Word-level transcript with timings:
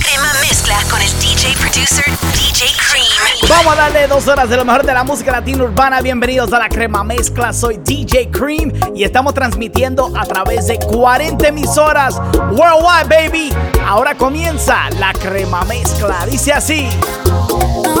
crema 0.00 0.32
mezcla 0.40 0.76
con 0.90 1.00
el 1.00 1.10
DJ 1.20 1.54
producer 1.60 2.04
DJ 2.32 2.66
Cream. 2.76 3.48
Vamos 3.48 3.74
a 3.74 3.76
darle 3.76 4.06
dos 4.06 4.26
horas 4.28 4.48
de 4.48 4.56
lo 4.56 4.64
mejor 4.64 4.84
de 4.84 4.92
la 4.92 5.04
música 5.04 5.32
latina 5.32 5.64
urbana. 5.64 6.00
Bienvenidos 6.00 6.52
a 6.52 6.58
la 6.58 6.68
crema 6.68 7.04
mezcla. 7.04 7.52
Soy 7.52 7.78
DJ 7.78 8.30
Cream 8.30 8.72
y 8.94 9.04
estamos 9.04 9.34
transmitiendo 9.34 10.12
a 10.16 10.24
través 10.24 10.66
de 10.66 10.78
40 10.78 11.48
emisoras 11.48 12.20
worldwide, 12.52 13.08
baby. 13.08 13.52
Ahora 13.86 14.16
comienza 14.16 14.88
la 14.98 15.12
crema 15.12 15.64
mezcla. 15.64 16.26
Dice 16.26 16.52
así. 16.52 16.88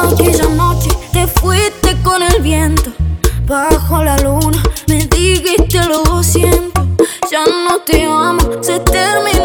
Aquella 0.02 0.48
noche 0.48 0.90
te 1.12 1.26
fuiste 1.26 1.96
con 2.02 2.22
el 2.22 2.40
viento 2.42 2.90
bajo 3.46 4.02
la 4.02 4.16
luna. 4.18 4.62
Me 4.86 5.06
dijiste 5.06 5.80
lo 5.86 6.22
siento, 6.22 6.86
ya 7.30 7.44
no 7.44 7.78
te 7.80 8.04
amo, 8.04 8.40
se 8.62 8.78
terminó 8.80 9.39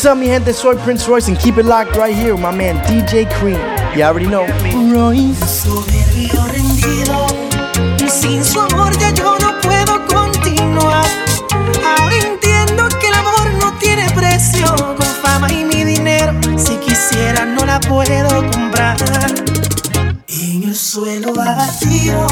What's 0.00 0.12
up, 0.12 0.16
mi 0.16 0.28
gente? 0.28 0.54
Soy 0.54 0.76
Prince 0.76 1.06
Royce, 1.06 1.28
and 1.28 1.38
keep 1.38 1.58
it 1.58 1.66
locked 1.66 1.94
right 1.94 2.16
here 2.16 2.32
with 2.32 2.40
my 2.40 2.50
man 2.50 2.78
DJ 2.86 3.30
Cream. 3.34 3.60
You 3.94 4.04
already 4.04 4.28
know. 4.28 4.46
Royce. 4.90 5.36
Sin 8.08 8.42
su 8.42 8.60
amor 8.60 8.96
ya 8.98 9.10
yo 9.12 9.36
no 9.40 9.60
puedo 9.60 10.00
continuar. 10.06 11.04
Ahora 11.84 12.16
entiendo 12.16 12.88
que 12.98 13.08
el 13.08 13.14
amor 13.14 13.52
no 13.60 13.76
tiene 13.78 14.08
precio, 14.14 14.74
con 14.74 15.06
fama 15.22 15.52
y 15.52 15.66
mi 15.66 15.84
dinero, 15.84 16.32
si 16.56 16.76
quisiera 16.76 17.44
no 17.44 17.66
la 17.66 17.78
puedo 17.80 18.50
comprar. 18.52 18.96
En 20.28 20.62
el 20.62 20.74
suelo 20.74 21.38
abatido, 21.38 22.26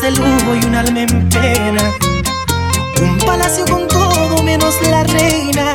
10 0.00 0.18
carros 0.18 0.46
de 0.50 0.60
y 0.60 0.66
un 0.66 0.74
alma 0.74 1.00
en 1.00 1.28
pena. 1.28 1.94
Un 3.00 3.18
palacio 3.18 3.64
con 3.66 3.88
todo 3.88 4.42
menos 4.42 4.74
la 4.90 5.02
reina. 5.02 5.74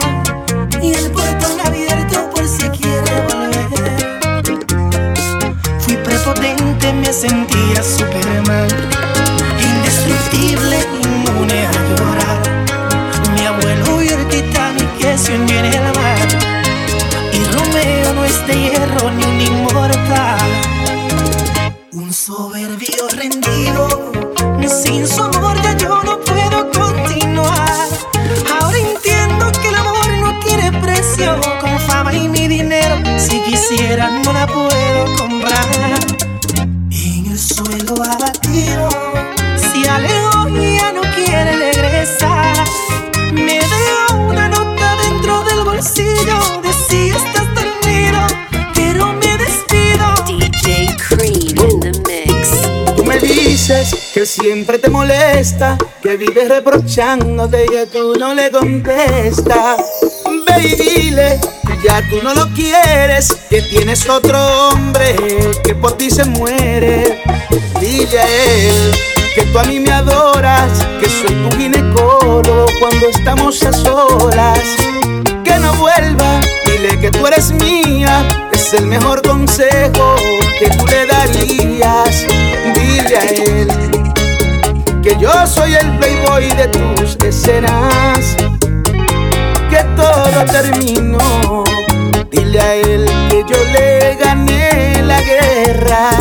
Y 0.81 0.93
el 0.93 1.11
portón 1.11 1.59
abierto 1.65 2.29
por 2.29 2.47
si 2.47 2.69
quiere 2.69 3.21
volver. 3.31 4.19
Fui 5.79 5.95
prepotente, 5.97 6.93
me 6.93 7.11
sentía 7.11 7.83
Superman. 7.83 8.69
Indestructible, 9.59 10.77
inmune 11.01 11.62
puedo 34.53 35.17
comprar. 35.17 35.99
En 36.91 37.31
el 37.31 37.39
suelo 37.39 37.95
abatido, 38.03 38.89
si 39.57 39.87
alejo 39.87 40.47
ya 40.49 40.91
no 40.93 41.01
quiere 41.15 41.57
regresar, 41.57 42.63
me 43.33 43.59
dejo 43.59 44.15
una 44.29 44.47
nota 44.49 44.95
dentro 45.07 45.43
del 45.43 45.63
bolsillo 45.63 46.61
de 46.61 46.73
si 46.73 47.09
estás 47.09 47.47
dormido, 47.55 48.21
pero 48.75 49.13
me 49.13 49.37
despido. 49.37 50.05
DJ 50.27 50.95
Cream 51.07 51.57
in 51.57 51.79
the 51.79 51.91
mix. 52.07 52.95
Tú 52.95 53.03
me 53.03 53.19
dices 53.19 54.11
que 54.13 54.25
siempre 54.25 54.77
te 54.77 54.89
molesta, 54.89 55.77
que 56.01 56.15
vives 56.15 56.47
reprochándote 56.47 57.65
y 57.65 57.69
que 57.69 57.85
tú 57.87 58.15
no 58.19 58.33
le 58.33 58.51
contestas. 58.51 59.81
Ve 60.45 60.67
y 60.67 60.75
dile 60.75 61.39
ya 61.83 62.01
tú 62.09 62.21
no 62.23 62.33
lo 62.33 62.47
quieres, 62.53 63.35
que 63.49 63.61
tienes 63.61 64.07
otro 64.07 64.69
hombre 64.69 65.15
que 65.63 65.75
por 65.75 65.97
ti 65.97 66.09
se 66.09 66.23
muere. 66.23 67.21
Dile 67.79 68.19
a 68.19 68.27
él 68.27 68.93
que 69.35 69.43
tú 69.47 69.59
a 69.59 69.63
mí 69.63 69.79
me 69.79 69.91
adoras, 69.91 70.71
que 70.99 71.09
soy 71.09 71.35
tu 71.35 71.57
ginecólogo 71.57 72.65
cuando 72.79 73.09
estamos 73.09 73.61
a 73.63 73.73
solas. 73.73 74.59
Que 75.43 75.59
no 75.59 75.73
vuelva, 75.75 76.39
dile 76.65 76.99
que 76.99 77.11
tú 77.11 77.27
eres 77.27 77.51
mía, 77.51 78.25
es 78.53 78.73
el 78.73 78.87
mejor 78.87 79.21
consejo 79.21 80.15
que 80.59 80.69
tú 80.69 80.85
le 80.87 81.05
darías. 81.05 82.25
Dile 82.75 83.17
a 83.17 83.25
él 83.25 83.67
que 85.01 85.17
yo 85.19 85.31
soy 85.45 85.73
el 85.73 85.97
playboy 85.97 86.49
de 86.51 86.67
tus 86.69 87.17
escenas, 87.25 88.37
que 89.69 89.83
todo 89.95 90.45
terminó. 90.45 91.63
Dile 92.53 92.65
a 92.65 92.75
él 92.75 93.05
que 93.31 93.43
yo 93.51 93.63
le 93.71 94.15
gané 94.15 95.01
la 95.01 95.19
guerra. 95.23 96.11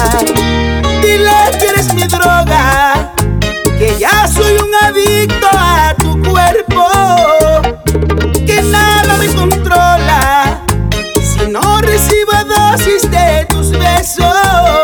Dile 1.03 1.59
que 1.59 1.67
eres 1.67 1.93
mi 1.93 2.05
droga, 2.05 3.13
que 3.79 3.99
ya 3.99 4.27
soy 4.27 4.57
un 4.57 4.75
adicto 4.83 5.47
a 5.53 5.95
tu 5.99 6.19
cuerpo, 6.23 6.87
que 8.47 8.63
nada 8.63 9.19
me 9.19 9.27
controla 9.35 10.59
si 11.21 11.51
no 11.51 11.83
recibo 11.83 12.33
dosis 12.49 13.11
de 13.11 13.45
tus 13.51 13.71
besos 13.73 14.82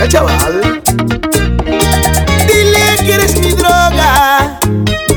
El 0.00 0.08
chaval. 0.08 0.82
Dile 2.46 2.96
que 3.04 3.12
eres 3.12 3.38
mi 3.38 3.52
droga 3.52 4.58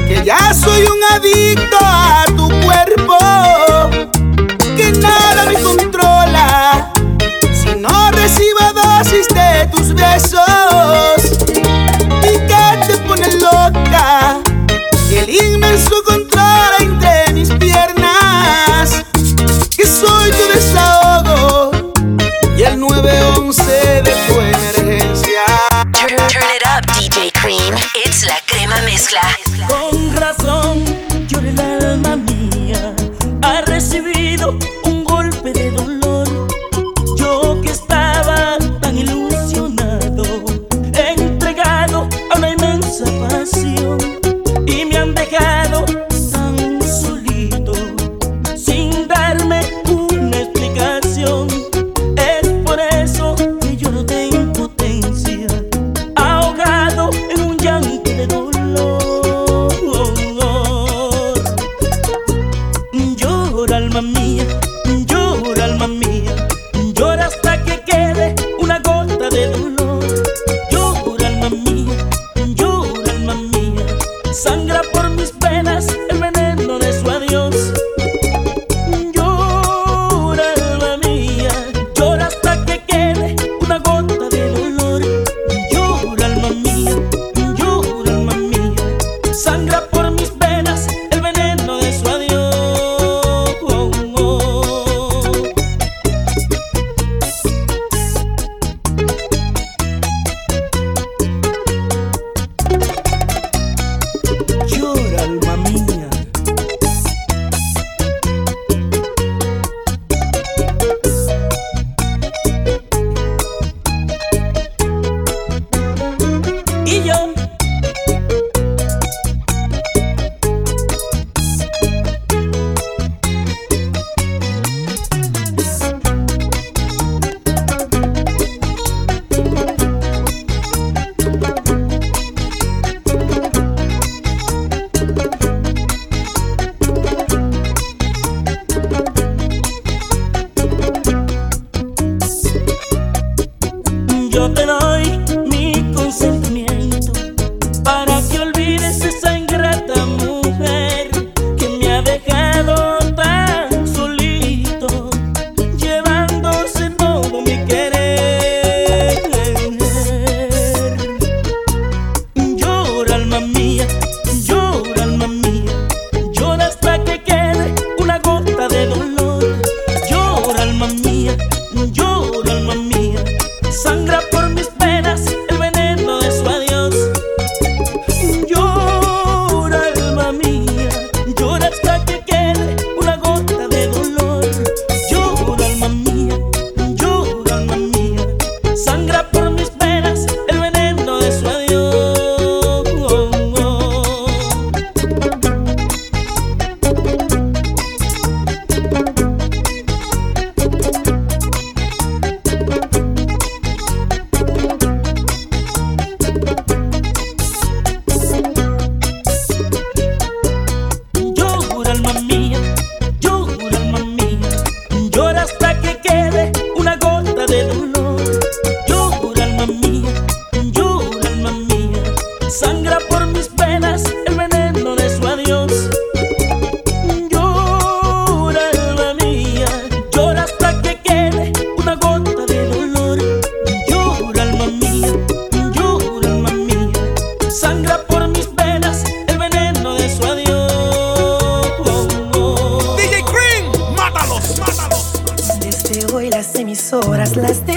que 0.07 0.23
ya 0.23 0.53
soy 0.53 0.83
un 0.83 1.03
adicto 1.11 1.77
a 1.81 2.25
tu 2.35 2.49
cuerpo, 2.61 3.17
que 4.75 4.91
nada 4.93 5.45
me 5.45 5.61
controla. 5.61 6.91
Si 7.53 7.75
no 7.75 8.11
recibo 8.11 8.73
dosis 8.73 9.27
de 9.27 9.67
tus 9.67 9.93
besos 9.93 10.58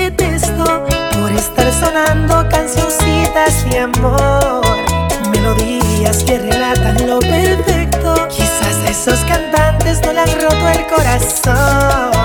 detesto 0.02 0.84
por 1.12 1.30
estar 1.32 1.72
sonando 1.72 2.48
cancioncitas 2.48 3.64
de 3.70 3.78
amor. 3.78 4.62
Melodías 5.30 6.24
que 6.24 6.38
relatan 6.38 7.06
lo 7.06 7.20
perfecto. 7.20 8.28
Quizás 8.28 8.76
a 8.86 8.90
esos 8.90 9.20
cantantes 9.20 10.00
no 10.04 10.12
le 10.12 10.20
han 10.20 10.40
roto 10.40 10.68
el 10.68 10.86
corazón. 10.86 12.21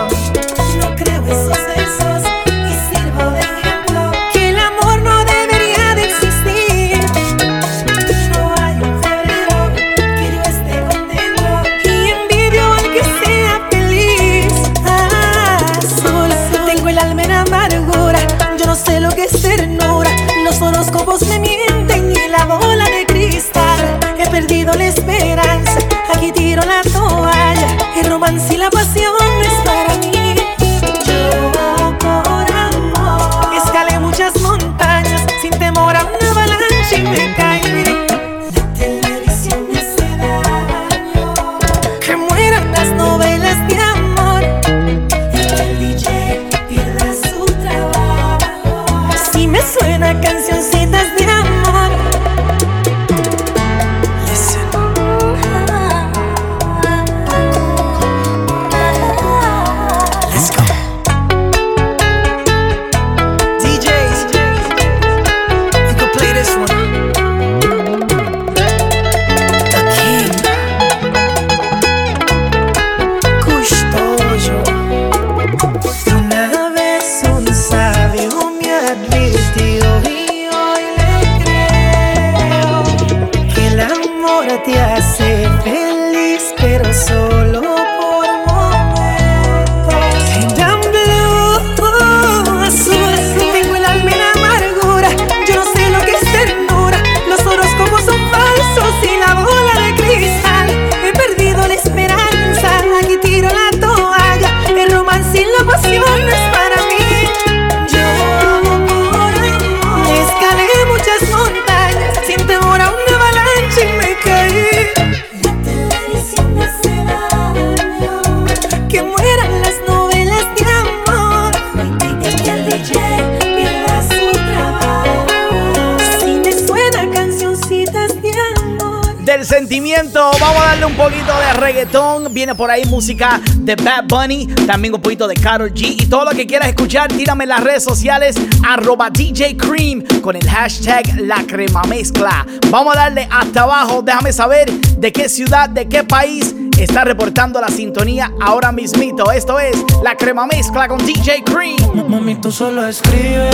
Viene 132.31 132.55
por 132.55 132.71
ahí 132.71 132.85
música 132.85 133.39
de 133.57 133.75
Bad 133.75 134.05
Bunny, 134.07 134.47
también 134.65 134.95
un 134.95 135.01
poquito 135.01 135.27
de 135.27 135.35
Karol 135.35 135.71
G. 135.71 136.01
Y 136.01 136.07
todo 136.07 136.25
lo 136.25 136.31
que 136.31 136.47
quieras 136.47 136.69
escuchar, 136.69 137.07
tírame 137.09 137.43
en 137.43 137.49
las 137.49 137.63
redes 137.63 137.83
sociales, 137.83 138.35
arroba 138.67 139.11
DJ 139.11 139.55
Cream, 139.57 140.03
con 140.21 140.35
el 140.35 140.49
hashtag 140.49 141.21
La 141.21 141.43
Crema 141.45 141.83
Mezcla. 141.83 142.47
Vamos 142.71 142.95
a 142.95 143.01
darle 143.01 143.27
hasta 143.29 143.61
abajo, 143.61 144.01
déjame 144.01 144.33
saber 144.33 144.71
de 144.71 145.11
qué 145.11 145.29
ciudad, 145.29 145.69
de 145.69 145.87
qué 145.87 146.03
país 146.03 146.55
está 146.79 147.03
reportando 147.03 147.61
la 147.61 147.67
sintonía 147.67 148.33
ahora 148.41 148.71
mismito. 148.71 149.31
Esto 149.31 149.59
es 149.59 149.77
La 150.03 150.15
Crema 150.15 150.47
Mezcla 150.47 150.87
con 150.87 150.97
DJ 151.05 151.43
Cream. 151.43 151.77
Mami, 152.07 152.35
tú 152.41 152.51
solo 152.51 152.87
escribe 152.87 153.49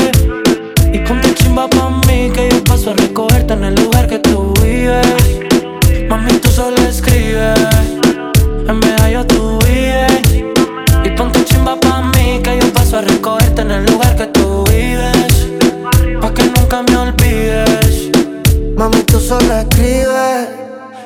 y 0.94 1.00
ponte 1.00 1.34
chimba 1.36 1.68
pa' 1.68 1.90
mí 2.08 2.32
que 2.34 2.50
yo 2.50 2.64
paso 2.64 2.92
a 2.92 2.94
recogerte 2.94 3.52
en 3.54 3.66
el 3.66 3.76
lugar 3.76 4.08
que 4.08 4.20
tú 4.20 4.54
vives. 4.64 5.06
Mami, 6.08 6.32
tú 6.34 6.50
solo 6.50 6.78
escribe, 6.78 7.54
en 8.68 8.80
medallo 8.80 9.26
tú 9.26 9.60
vives. 9.66 10.44
Y 11.06 11.10
ponte 11.18 11.44
chimba 11.46 11.76
pa' 11.80 12.02
mí 12.14 12.40
que 12.44 12.60
yo 12.60 12.74
paso 12.74 12.98
a 12.98 13.02
recogerte 13.02 13.62
en 13.62 13.72
el 13.72 13.86
lugar 13.86 14.16
que 14.16 14.28
tú 14.28 14.64
vives. 14.70 15.48
Pa' 16.22 16.34
que 16.34 16.44
nunca 16.44 16.84
me 16.84 16.98
olvides. 16.98 18.10
Mami, 18.76 19.04
tú 19.04 19.20
solo 19.20 19.54
escribes 19.54 20.64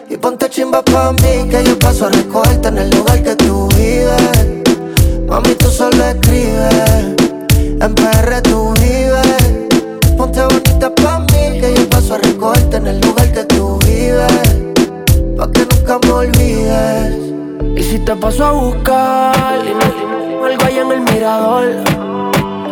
y 0.10 0.16
ponte 0.18 0.50
chimba 0.50 0.82
pa' 0.84 1.12
mí 1.12 1.50
que 1.50 1.64
yo 1.64 1.78
paso 1.78 2.08
a 2.08 2.10
recogerte 2.10 2.70
en 2.70 2.78
el 2.78 2.90
lugar 2.92 3.24
que 3.24 3.36
tú 3.36 3.68
vives. 3.76 4.66
Mami, 5.28 5.54
tú 5.56 5.70
solo 5.70 6.04
escribes, 6.06 7.16
en 7.82 7.96
PR 7.96 8.42
tú 8.44 8.74
vives. 8.80 9.68
Ponte 10.18 10.42
bonita 10.44 10.94
pa' 10.96 11.20
mí 11.20 11.60
que 11.60 11.74
yo 11.76 11.90
paso 11.90 12.16
a 12.16 12.18
recogerte 12.20 12.78
en 12.78 12.88
el 12.88 13.02
lugar 13.02 13.32
que 13.34 13.44
tú 13.44 13.78
vives. 13.86 14.32
Pa' 15.38 15.52
que 15.52 15.68
nunca 15.72 16.00
me 16.04 16.12
olvides. 16.12 16.37
Si 17.98 18.06
te 18.06 18.16
paso 18.16 18.46
a 18.46 18.52
buscar, 18.52 19.36
algo 19.36 20.64
allá 20.64 20.82
en 20.84 20.92
el 20.92 21.02
mirador. 21.02 21.64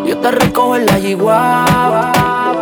Yo 0.06 0.18
te 0.20 0.30
recojo 0.30 0.76
en 0.76 0.86
la 0.86 1.00
yigua, 1.00 1.66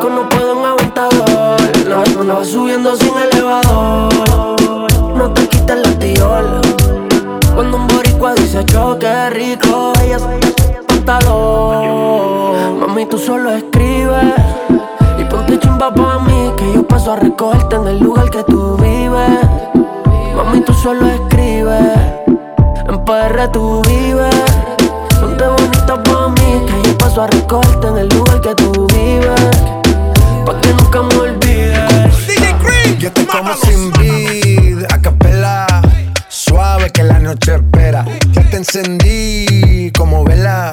que 0.02 0.10
no 0.10 0.30
puedo 0.30 0.54
en 0.58 0.66
aventador. 0.66 1.60
No, 1.90 2.24
no, 2.24 2.46
subiendo 2.46 2.96
sin 2.96 3.12
elevador. 3.18 4.14
No 5.14 5.34
te 5.34 5.46
quites 5.50 5.76
la 5.76 6.00
tiola. 6.00 6.62
Cuando 7.54 7.76
un 7.76 7.88
boricua 7.88 8.34
dice 8.34 8.64
yo 8.72 8.98
qué 8.98 9.30
rico, 9.32 9.92
ella 10.02 10.20
se 10.20 10.84
pantalón. 10.88 12.80
Mami, 12.80 13.06
tú 13.08 13.18
solo 13.18 13.52
escribes 13.52 14.36
y 15.20 15.26
ponte 15.26 15.60
chimba 15.60 15.94
pa' 15.94 16.20
mí 16.20 16.54
que 16.56 16.72
yo 16.76 16.88
paso 16.88 17.12
a 17.12 17.16
recogerte 17.18 17.76
en 17.76 17.88
el 17.88 18.00
lugar 18.00 18.30
que 18.30 18.42
tú 18.44 18.78
vives. 18.78 19.40
Mami, 20.38 20.62
tú 20.62 20.74
solo 20.74 21.06
escribes, 21.08 22.24
en 22.88 23.06
PR 23.06 23.48
tú 23.52 23.82
vives. 23.88 24.36
Ponte 25.20 25.48
bonita 25.48 26.04
pa' 26.04 26.28
mí 26.30 26.66
que 26.68 26.90
yo 26.90 26.98
paso 26.98 27.22
a 27.22 27.28
recogerte 27.28 27.88
en 27.88 27.98
el 27.98 28.10
lugar 28.10 28.42
que 28.42 28.56
tú 28.56 28.88
vives. 28.88 29.42
Pa' 30.46 30.60
que 30.60 30.74
nunca 30.74 31.02
me 31.04 31.16
olvides. 31.16 32.28
DJ 32.28 33.00
yo 33.00 33.12
te 33.12 33.26
como 33.26 33.54
sin 33.56 33.92
vid, 33.94 34.84
a 34.90 35.02
capela, 35.02 35.66
suave 36.28 36.90
que 36.92 37.04
la 37.04 37.20
noche 37.20 37.56
espera. 37.56 38.06
Ya 38.32 38.50
te 38.50 38.58
encendí 38.58 39.92
como 39.98 40.26
vela 40.26 40.73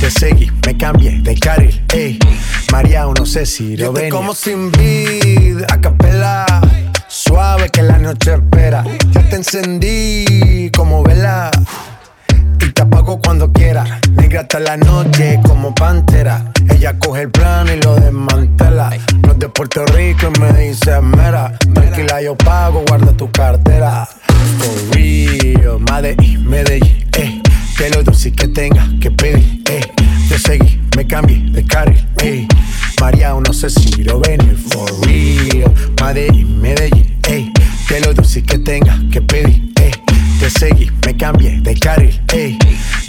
te 0.00 0.10
seguí, 0.10 0.50
me 0.66 0.76
cambié 0.78 1.20
de 1.20 1.34
carril, 1.38 1.84
ey. 1.92 2.18
María, 2.72 3.04
no 3.04 3.26
sé 3.26 3.44
si 3.44 3.76
lo 3.76 3.92
ven. 3.92 4.08
como 4.08 4.34
sin 4.34 4.72
vid, 4.72 5.62
a 5.68 5.78
capela. 5.78 6.46
Suave 7.06 7.68
que 7.68 7.82
la 7.82 7.98
noche 7.98 8.34
espera. 8.34 8.82
Ya 9.12 9.28
te 9.28 9.36
encendí 9.36 10.70
como 10.74 11.02
vela. 11.02 11.50
Y 12.60 12.72
te 12.72 12.82
apago 12.82 13.20
cuando 13.20 13.52
quiera. 13.52 14.00
Negra 14.12 14.40
hasta 14.42 14.58
la 14.60 14.78
noche 14.78 15.38
como 15.46 15.74
pantera. 15.74 16.50
Ella 16.70 16.98
coge 16.98 17.22
el 17.22 17.30
plano 17.30 17.72
y 17.74 17.80
lo 17.82 17.94
desmantela. 17.96 18.90
No 19.22 19.32
es 19.32 19.38
de 19.38 19.48
Puerto 19.50 19.84
Rico 19.84 20.30
y 20.34 20.40
me 20.40 20.52
dice 20.54 20.98
mera. 21.02 21.52
Tranquila, 21.74 22.22
yo 22.22 22.36
pago, 22.36 22.84
guarda 22.88 23.12
tu 23.12 23.30
cartera. 23.30 24.08
For 24.58 24.96
real, 24.96 25.78
Madrid, 25.80 26.38
Medellín, 26.38 27.06
eh 27.18 27.39
que 27.80 27.88
lo 27.88 28.02
dulce 28.02 28.30
que 28.30 28.46
tenga 28.48 28.86
que 29.00 29.10
pedir, 29.10 29.62
ey. 29.64 29.80
Te 30.28 30.38
seguí, 30.38 30.78
me 30.98 31.06
cambié 31.06 31.38
de 31.50 31.64
carril, 31.64 32.06
ey. 32.18 32.46
María, 33.00 33.32
no 33.32 33.54
sé 33.54 33.70
si 33.70 34.04
lo 34.04 34.20
venir 34.20 34.54
for 34.54 34.90
real. 35.06 35.72
Madrid, 35.98 36.44
Medellín, 36.44 37.18
ey. 37.26 37.50
Que 37.88 38.00
lo 38.00 38.12
dulce 38.12 38.42
que 38.42 38.58
tenga 38.58 39.00
que 39.10 39.22
pedir, 39.22 39.72
ey. 39.80 39.92
Te 40.38 40.50
seguí, 40.50 40.90
me 41.06 41.16
cambié 41.16 41.58
de 41.62 41.74
carril, 41.78 42.20
ey. 42.34 42.58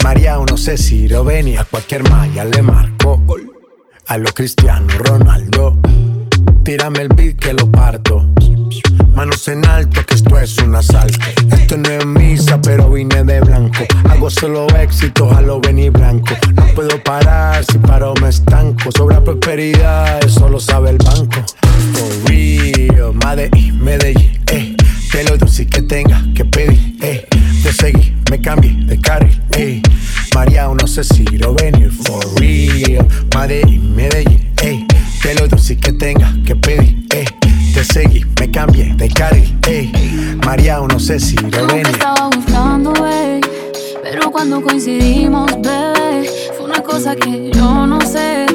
María, 0.02 0.38
no 0.38 0.56
sé 0.56 0.78
si 0.78 1.06
lo 1.06 1.22
venir 1.22 1.58
a 1.58 1.64
cualquier 1.64 2.08
malla 2.08 2.42
le 2.46 2.62
marco. 2.62 3.22
A 4.06 4.16
lo 4.16 4.32
Cristiano 4.32 4.86
Ronaldo 4.88 5.78
Tírame 6.64 7.00
el 7.00 7.08
beat 7.08 7.36
que 7.38 7.52
lo 7.54 7.70
parto. 7.70 8.24
Manos 9.14 9.46
en 9.48 9.66
alto, 9.66 10.04
que 10.06 10.14
esto 10.14 10.38
es 10.38 10.56
un 10.58 10.74
asalto. 10.74 11.18
Esto 11.50 11.76
no 11.76 11.88
es 11.88 12.06
misa, 12.06 12.60
pero 12.62 12.88
vine 12.90 13.24
de 13.24 13.40
blanco. 13.40 13.84
Hago 14.08 14.30
solo 14.30 14.68
éxito, 14.76 15.30
a 15.34 15.42
lo 15.42 15.60
y 15.60 15.88
blanco. 15.90 16.34
No 16.54 16.66
puedo 16.74 17.02
parar, 17.02 17.64
si 17.64 17.78
paro 17.78 18.14
me 18.22 18.28
estanco. 18.28 18.90
Sobra 18.96 19.22
prosperidad, 19.22 20.24
eso 20.24 20.48
lo 20.48 20.60
sabe 20.60 20.90
el 20.90 20.98
banco. 20.98 21.44
For 21.94 22.30
real, 22.30 23.12
Madrid, 23.14 23.72
Medellín, 23.74 24.40
eh. 24.46 24.76
Que 25.10 25.24
lo 25.24 25.36
dulce 25.36 25.66
que 25.66 25.82
tenga 25.82 26.24
que 26.34 26.44
pedir, 26.44 26.96
eh. 27.02 27.26
Te 27.62 27.72
seguí, 27.72 28.14
me 28.30 28.40
cambié 28.40 28.72
de 28.86 29.00
carril, 29.00 29.42
eh. 29.56 29.82
María, 30.34 30.68
no 30.68 30.86
sé 30.86 31.04
si 31.04 31.24
lo 31.24 31.54
venir. 31.54 31.90
For 31.90 32.24
real, 32.40 33.06
Madrid, 33.34 33.80
Medellín, 33.80 34.41
de 35.34 35.40
lo 35.40 35.48
dulce 35.48 35.76
que 35.76 35.92
tenga 35.92 36.34
que 36.44 36.56
pedir, 36.56 37.06
eh. 37.14 37.24
Te 37.74 37.84
seguí, 37.84 38.24
me 38.38 38.50
cambié 38.50 38.92
de 38.94 39.08
carril, 39.08 39.56
eh. 39.66 39.90
María, 40.44 40.78
no 40.78 40.98
sé 40.98 41.18
si 41.18 41.36
revenía. 41.36 41.90
estaba 41.90 42.28
buscando, 42.28 42.92
eh, 43.06 43.40
pero 44.02 44.30
cuando 44.30 44.60
coincidimos, 44.60 45.50
bebé, 45.60 46.28
fue 46.56 46.66
una 46.66 46.82
cosa 46.82 47.16
que 47.16 47.50
yo 47.50 47.86
no 47.86 48.00
sé. 48.00 48.46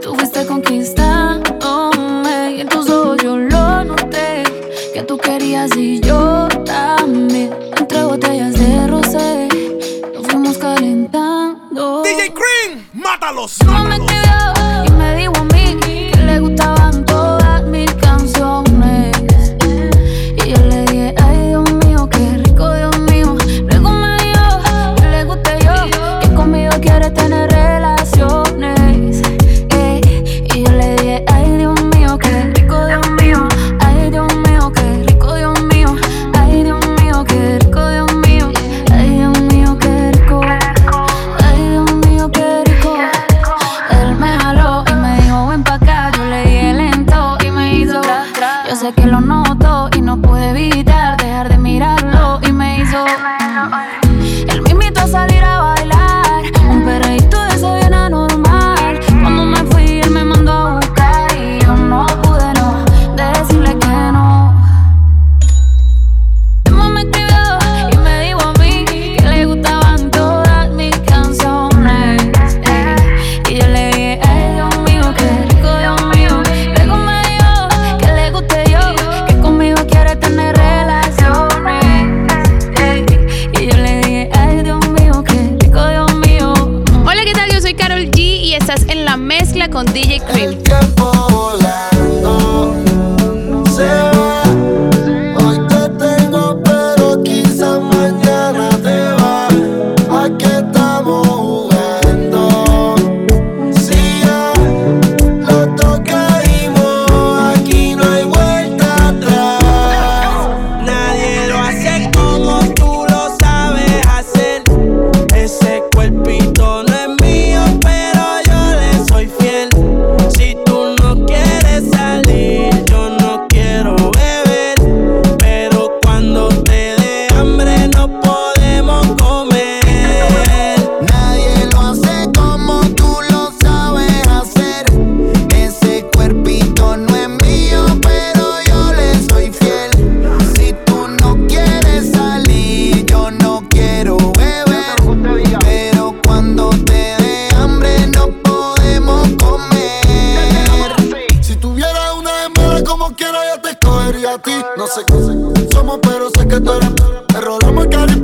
Tú 0.00 0.14
fuiste 0.14 0.46
conquistándome 0.46 2.54
y 2.56 2.60
en 2.62 2.68
tus 2.68 2.88
ojos 2.88 3.18
yo 3.22 3.36
lo 3.36 3.84
noté, 3.84 4.44
que 4.94 5.02
tú 5.02 5.18
querías 5.18 5.76
y 5.76 6.00
yo 6.00 6.48
también. 6.64 7.50
Entre 7.76 8.02
botellas 8.02 8.54
de 8.54 8.86
rosé, 8.86 9.48
nos 10.14 10.26
fuimos 10.26 10.56
calentando. 10.56 12.02
DJ 12.02 12.32
Green, 12.32 12.86
mátalos. 12.94 13.58
mátalos. 13.60 13.66
No 13.66 13.84
me 13.84 13.98
quedo 14.06 14.53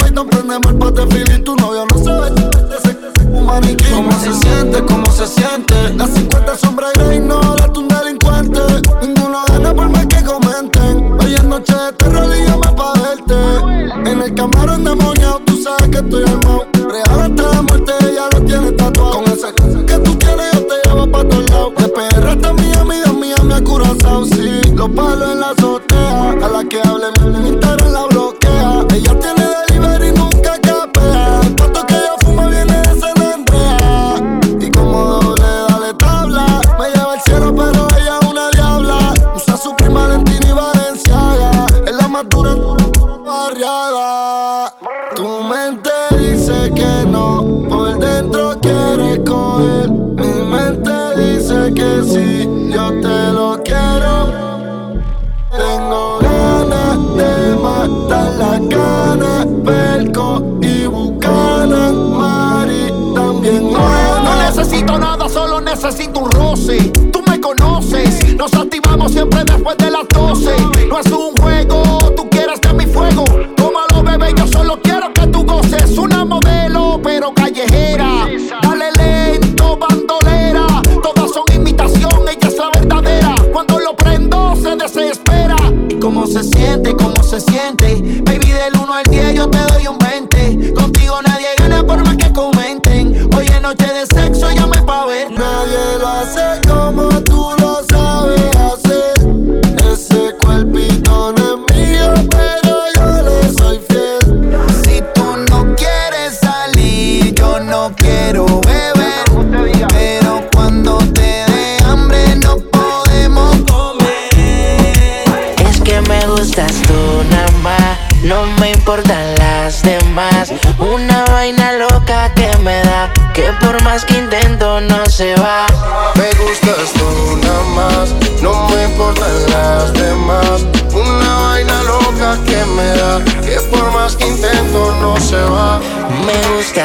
Biden 0.03 0.29
prendeme 0.29 0.69
el 0.69 0.77
pate 0.77 1.07
feeling 1.09 1.43
Tu 1.45 1.57
novio 1.57 1.87
no 1.87 2.05
sabe 2.05 2.33
un 3.33 3.47
maniquí 3.47 3.85
¿Cómo 3.93 4.13
se 4.13 4.33
siente? 4.35 4.85
¿Cómo 4.85 5.11
se 5.13 5.27
siente? 5.27 5.75
Las 5.97 6.11
50 6.11 6.57
sombras 6.57 6.93
Grey 6.95 7.21
no 7.21 7.41
eres 7.57 7.77
un 7.77 7.89
delincuente 7.89 8.61
Ninguno 9.03 9.45
gana 9.49 9.75
por 9.75 9.89
más 9.89 10.07
que 10.07 10.23
comenten 10.23 11.13
Hoy 11.21 11.35
es 11.35 11.45
noche 11.45 11.75
de 11.75 11.93
terror 11.93 12.20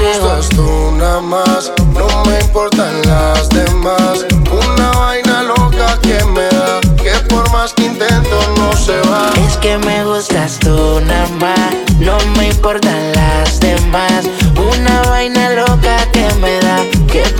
Gustas 0.00 0.48
tú 0.50 0.92
nada 0.96 1.20
más, 1.20 1.72
no 1.92 2.06
me 2.24 2.40
importan 2.40 3.02
las 3.02 3.48
demás. 3.50 4.26
Una 4.50 4.90
vaina 4.92 5.42
loca 5.42 5.98
que 6.02 6.24
me 6.24 6.48
da, 6.48 6.80
que 7.02 7.12
por 7.28 7.50
más 7.52 7.72
que 7.74 7.86
intento 7.86 8.36
no 8.56 8.72
se 8.76 9.00
va. 9.08 9.30
Es 9.46 9.56
que 9.58 9.78
me 9.78 10.04
gustas 10.04 10.58
tú 10.58 11.00
nada 11.06 11.28
más, 11.40 11.74
no 11.98 12.18
me 12.36 12.48
importan 12.48 13.12
las 13.12 13.60
demás. 13.60 14.24
Una 14.56 15.02
vaina 15.02 15.50
loca 15.50 15.83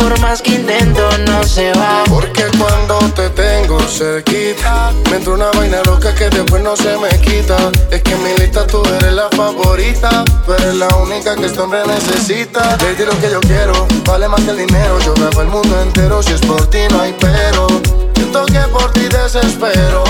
por 0.05 0.21
más 0.21 0.43
que 0.43 0.51
intento 0.51 1.09
no 1.27 1.43
se 1.45 1.73
va. 1.73 2.05
Porque 2.09 2.45
cuando 2.59 2.99
te 3.15 3.31
tengo 3.31 3.79
cerquita, 3.81 4.93
me 5.11 5.17
entra 5.17 5.33
una 5.33 5.51
vaina 5.53 5.83
loca 5.85 6.15
que 6.15 6.29
después 6.29 6.63
no 6.63 6.77
se 6.77 6.97
me 6.99 7.09
quita. 7.21 7.57
Es 7.91 8.03
que 8.03 8.13
en 8.13 8.23
mi 8.23 8.35
lista 8.35 8.67
tú 8.67 8.83
eres 9.01 9.15
la 9.15 9.31
favorita, 9.31 10.25
pero 10.47 10.63
eres 10.63 10.75
la 10.75 10.89
única 10.97 11.35
que 11.37 11.47
este 11.47 11.61
hombre 11.61 11.81
necesita. 11.87 12.77
Baby, 12.77 13.05
lo 13.07 13.19
que 13.19 13.31
yo 13.31 13.41
quiero 13.41 13.87
vale 14.05 14.29
más 14.29 14.43
que 14.43 14.51
el 14.51 14.59
dinero. 14.59 14.99
Yo 15.01 15.15
grabo 15.15 15.41
el 15.41 15.49
mundo 15.49 15.81
entero, 15.81 16.23
si 16.23 16.33
es 16.33 16.41
por 16.43 16.67
ti 16.67 16.81
no 16.91 17.01
hay 17.01 17.15
pero. 17.19 17.67
Siento 18.15 18.45
que 18.47 18.61
por 18.73 18.93
ti 18.93 19.09
desespero, 19.09 20.05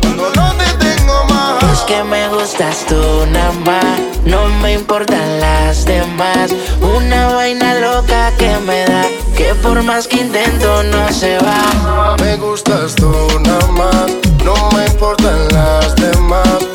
cuando 0.00 0.30
no 0.34 0.52
te 0.56 0.84
tengo 0.84 1.24
más. 1.24 1.62
Es 1.72 1.80
que 1.80 2.02
me 2.02 2.28
gustas 2.28 2.84
tú 2.88 3.26
nada 3.30 3.52
más, 3.52 4.00
no 4.24 4.48
me 4.60 4.72
importan 4.72 5.40
las 5.40 5.84
demás. 5.84 6.50
Una 6.80 7.34
vaina 7.34 7.74
loca 7.74 8.32
que 8.36 8.56
me 8.66 8.84
da, 8.84 9.04
que 9.38 9.54
por 9.54 9.80
más 9.84 10.08
que 10.08 10.16
intento 10.16 10.82
no 10.82 11.12
se 11.12 11.38
va. 11.38 12.16
Me 12.20 12.36
gustas 12.36 12.96
tú 12.96 13.12
nada 13.40 13.66
más, 13.68 14.10
no 14.44 14.54
me 14.76 14.84
importan 14.86 15.48
las 15.52 15.94
demás. 15.94 16.67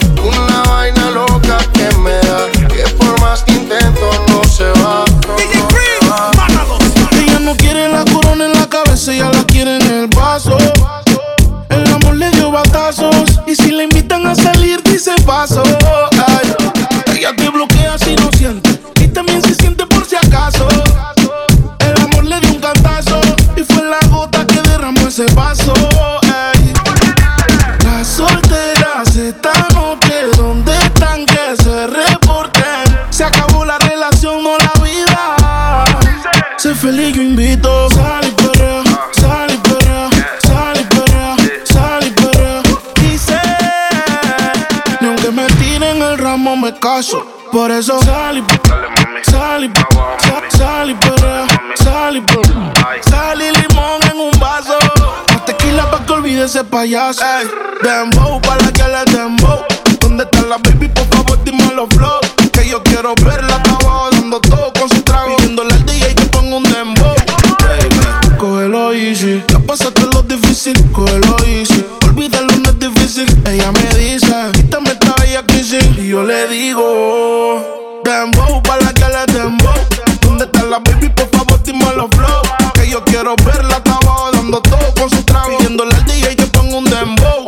Caso. 46.79 47.25
Por 47.51 47.71
eso 47.71 47.99
sal 48.01 48.37
y 48.37 48.43
sal 49.29 49.63
y 49.65 50.57
sal, 50.57 50.89
y 50.89 50.95
perrea, 50.95 51.45
sal 51.75 52.17
y. 52.17 52.23
Sal 53.09 53.41
y 53.41 53.51
limón 53.51 54.01
en 54.11 54.19
un 54.19 54.39
vaso. 54.39 54.77
Más 55.29 55.45
tequila 55.45 55.89
pa' 55.91 56.05
que 56.05 56.13
olvide 56.13 56.45
ese 56.45 56.63
payaso. 56.63 57.23
Ey, 57.23 57.47
dembow 57.81 58.41
pa' 58.41 58.57
la 58.57 58.71
que 58.71 58.83
le 58.83 59.17
dembow. 59.17 59.63
¿Dónde 59.99 60.23
está 60.23 60.41
la 60.41 60.57
baby? 60.57 60.87
Por 60.89 61.05
favor, 61.07 61.43
dime 61.43 61.65
los 61.75 61.89
flow. 61.89 62.19
Que 62.51 62.67
yo 62.67 62.81
quiero 62.83 63.13
verla 63.23 63.42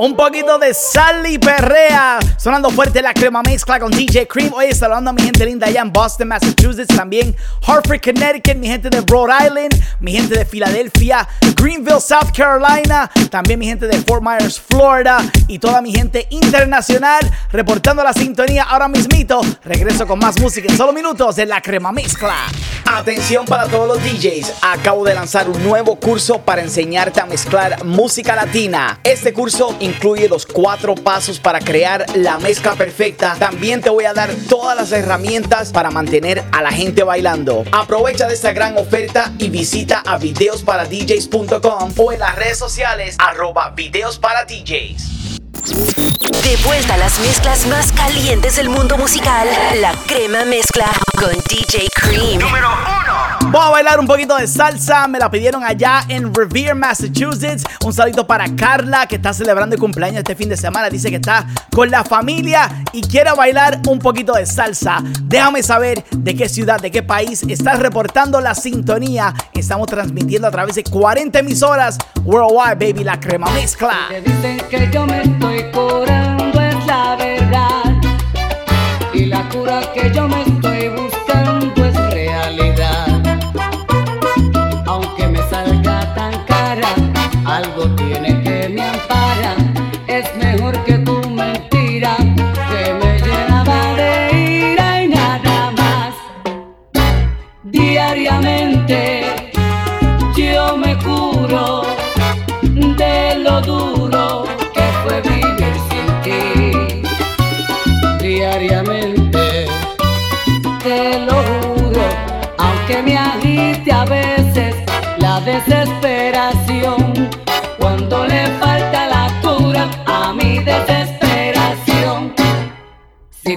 Un 0.06 0.16
poquito 0.16 0.60
de 0.60 0.72
sal 0.76 1.26
y 1.26 1.40
perrea. 1.40 2.20
Sonando 2.38 2.70
fuerte 2.70 3.02
la 3.02 3.12
crema 3.12 3.42
mezcla 3.42 3.80
con 3.80 3.90
DJ 3.90 4.28
Cream. 4.28 4.54
Oye, 4.54 4.76
saludando 4.76 5.10
a 5.10 5.14
mi 5.14 5.24
gente 5.24 5.44
linda 5.44 5.66
allá 5.66 5.82
en 5.82 5.92
Boston, 5.92 6.28
Massachusetts. 6.28 6.96
También 6.96 7.36
Hartford, 7.66 8.02
Connecticut. 8.02 8.56
Mi 8.58 8.68
gente 8.68 8.92
de 8.92 9.02
Rhode 9.02 9.34
Island. 9.44 9.74
Mi 10.00 10.12
gente 10.12 10.38
de 10.38 10.46
Filadelfia. 10.46 11.28
Greenville, 11.56 12.00
South 12.00 12.30
Carolina. 12.38 13.10
También 13.32 13.58
mi 13.58 13.66
gente 13.66 13.88
de 13.88 13.98
Fort 14.04 14.22
Myers, 14.22 14.60
Florida. 14.60 15.18
Y 15.48 15.58
toda 15.58 15.82
mi 15.82 15.92
gente 15.92 16.28
internacional. 16.30 17.22
Reportando 17.52 18.04
la 18.04 18.14
sintonía 18.14 18.62
ahora 18.62 18.88
mismito. 18.88 19.42
Regreso 19.64 20.06
con 20.06 20.20
más 20.20 20.40
música 20.40 20.68
en 20.70 20.78
solo 20.78 20.94
minutos 20.94 21.36
de 21.36 21.48
la 21.48 21.62
crema 21.62 21.92
mezcla. 21.92 22.36
Atención 22.86 23.46
para 23.46 23.66
todos 23.66 23.88
los 23.88 24.04
DJs. 24.04 24.54
Acabo 24.62 25.04
de 25.04 25.16
lanzar 25.16 25.50
un 25.50 25.64
nuevo 25.64 25.96
curso 25.96 26.42
para 26.42 26.62
enseñarte 26.62 27.20
a 27.20 27.26
mezclar 27.26 27.84
música 27.84 28.36
latina. 28.36 29.00
Este 29.04 29.34
curso 29.34 29.76
incluye 29.80 29.95
los 30.30 30.46
cuatro 30.46 30.94
pasos 30.94 31.40
para 31.40 31.60
crear 31.60 32.06
la 32.16 32.38
mezcla 32.38 32.74
perfecta. 32.74 33.36
También 33.40 33.82
te 33.82 33.90
voy 33.90 34.06
a 34.06 34.14
dar 34.14 34.30
todas 34.48 34.78
las 34.78 34.92
herramientas 34.92 35.72
para 35.72 35.90
mantener 35.90 36.44
a 36.52 36.62
la 36.62 36.72
gente 36.72 37.04
bailando. 37.04 37.64
Aprovecha 37.72 38.28
de 38.28 38.36
esta 38.36 38.54
gran 38.54 38.78
oferta 38.78 39.32
y 39.40 39.50
visita 39.50 40.04
a 40.06 40.18
videosparadjs.com 40.18 41.94
o 41.98 42.12
en 42.12 42.20
las 42.20 42.36
redes 42.36 42.60
sociales 42.60 43.16
arroba 43.18 43.72
videos 43.72 44.20
para 44.20 44.46
DJs. 44.46 45.16
De 46.44 46.58
vuelta 46.64 46.94
a 46.94 46.98
las 46.98 47.20
mezclas 47.20 47.66
más 47.66 47.92
calientes 47.92 48.58
del 48.58 48.70
mundo 48.70 48.98
musical. 48.98 49.48
La 49.82 49.94
crema 50.06 50.46
mezcla 50.46 50.86
con 51.20 51.34
DJ 51.50 51.90
Cream. 51.96 52.40
Número 52.40 52.70
Vamos 53.52 53.68
a 53.68 53.70
bailar 53.70 54.00
un 54.00 54.08
poquito 54.08 54.36
de 54.36 54.48
salsa. 54.48 55.08
Me 55.08 55.20
la 55.20 55.30
pidieron 55.30 55.64
allá 55.64 56.04
en 56.10 56.34
Revere, 56.34 56.74
Massachusetts. 56.74 57.64
Un 57.86 57.94
saludito 57.94 58.26
para 58.26 58.54
Carla, 58.56 59.06
que 59.08 59.16
está 59.16 59.34
celebrando 59.34 59.76
el 59.76 59.80
cumpleaños 59.80 60.18
este 60.20 60.36
fin 60.36 60.50
de 60.50 60.58
semana. 60.58 60.90
Dice 60.90 61.10
que 61.10 61.18
está 61.18 61.46
con 61.72 61.90
la 61.90 62.04
familia 62.04 62.70
y 62.92 63.02
quiere 63.02 63.32
bailar 63.34 63.80
un 63.88 64.00
poquito 64.00 64.34
de 64.34 64.46
salsa. 64.46 65.02
Déjame 65.24 65.64
saber 65.64 66.04
de 66.12 66.36
qué 66.36 66.50
ciudad, 66.50 66.82
de 66.82 66.92
qué 66.92 67.04
país 67.04 67.44
estás 67.48 67.80
reportando 67.80 68.42
la 68.42 68.56
sintonía. 68.56 69.34
Estamos 69.54 69.88
transmitiendo 69.88 70.48
a 70.48 70.52
través 70.52 70.76
de 70.76 70.84
40 70.84 71.40
emisoras 71.40 71.98
worldwide, 72.24 72.76
baby. 72.76 73.04
La 73.04 73.20
crema 73.20 73.50
mezcla. 73.52 74.10
Dicen 74.26 74.58
que 74.70 74.90
yo 74.92 75.06
me 75.06 75.22
estoy 75.22 75.72
curando, 75.72 76.45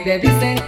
deve 0.09 0.29
ser. 0.41 0.68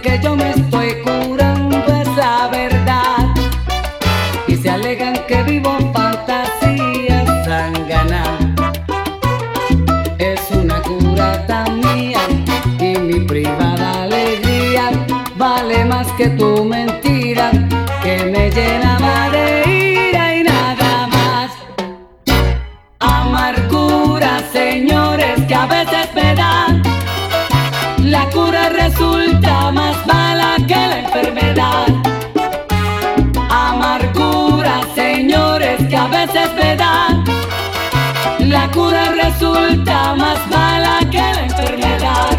cura 38.71 39.11
resulta 39.11 40.15
más 40.15 40.47
mala 40.49 40.99
que 41.11 41.17
la 41.17 41.45
enfermedad. 41.45 42.37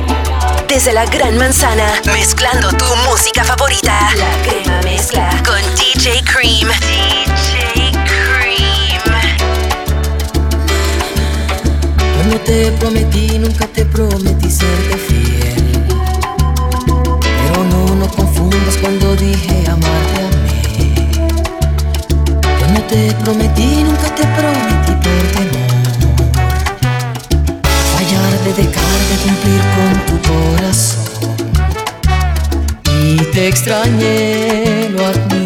Desde 0.68 0.92
la 0.92 1.04
Gran 1.06 1.36
Manzana, 1.36 1.92
mezclando 2.06 2.70
tu 2.70 2.84
música 3.08 3.44
favorita. 3.44 3.92
La 4.16 4.50
crema 4.50 4.80
mezcla 4.82 5.30
con 5.44 5.60
DJ 5.76 6.22
Cream. 6.24 6.68
DJ 6.68 7.92
Cream. 8.08 9.02
Cuando 12.16 12.40
te 12.40 12.72
prometí, 12.72 13.38
nunca 13.38 13.66
te 13.66 13.84
prometí 13.84 14.50
serte 14.50 14.96
fiel. 14.96 15.84
Pero 17.20 17.64
no 17.64 17.94
nos 17.96 18.12
confundas 18.14 18.76
cuando 18.80 19.14
dije 19.16 19.64
amarte 19.68 20.20
a 20.20 20.30
mí. 20.42 20.94
Yo 22.60 22.66
no 22.72 22.80
te 22.84 23.12
prometí, 23.22 23.84
nunca 23.84 24.14
te 24.14 24.24
prometí 24.24 24.81
dejar 28.54 28.98
de 29.10 29.16
cumplir 29.24 29.60
con 29.76 29.92
tu 30.06 30.16
corazón. 30.28 31.04
Y 33.02 33.16
te 33.32 33.48
extrañé, 33.48 34.88
lo 34.90 35.06
admiro. 35.06 35.41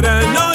Para 0.00 0.22
no 0.32 0.47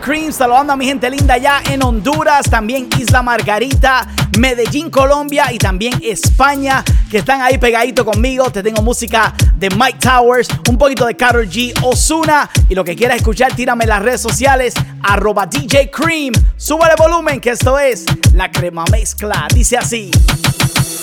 Cream. 0.00 0.32
Saludando 0.32 0.72
a 0.72 0.76
mi 0.76 0.86
gente 0.86 1.10
linda 1.10 1.34
allá 1.34 1.60
en 1.70 1.82
Honduras, 1.82 2.48
también 2.48 2.88
Isla 2.98 3.22
Margarita, 3.22 4.06
Medellín, 4.38 4.90
Colombia 4.90 5.52
y 5.52 5.58
también 5.58 5.94
España, 6.02 6.84
que 7.10 7.18
están 7.18 7.42
ahí 7.42 7.58
pegaditos 7.58 8.04
conmigo. 8.04 8.50
Te 8.50 8.62
tengo 8.62 8.82
música 8.82 9.34
de 9.56 9.70
Mike 9.70 9.98
Towers, 10.00 10.48
un 10.68 10.78
poquito 10.78 11.06
de 11.06 11.16
Carol 11.16 11.48
G, 11.48 11.72
Osuna. 11.82 12.48
Y 12.68 12.74
lo 12.74 12.84
que 12.84 12.96
quieras 12.96 13.18
escuchar, 13.18 13.54
tírame 13.54 13.84
en 13.84 13.90
las 13.90 14.02
redes 14.02 14.20
sociales, 14.20 14.74
arroba 15.02 15.46
DJ 15.46 15.90
Cream. 15.90 16.32
Súbale 16.56 16.94
volumen, 16.96 17.40
que 17.40 17.50
esto 17.50 17.78
es 17.78 18.04
la 18.32 18.50
crema 18.50 18.84
mezcla. 18.90 19.46
Dice 19.54 19.76
así. 19.76 20.10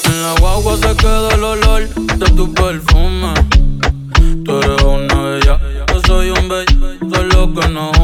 En 0.05 0.21
la 0.21 0.33
guagua 0.39 0.77
se 0.77 0.91
el 1.35 1.43
olor 1.43 1.87
de 1.89 2.25
tu 2.31 2.53
perfume. 2.53 3.33
Tú 4.43 4.59
eres 4.59 4.81
una 4.83 5.21
bella, 5.21 5.59
yo 5.87 6.01
soy 6.05 6.29
un 6.29 6.47
bello, 6.47 7.23
lo 7.23 7.53
que 7.53 7.67
nos. 7.69 7.95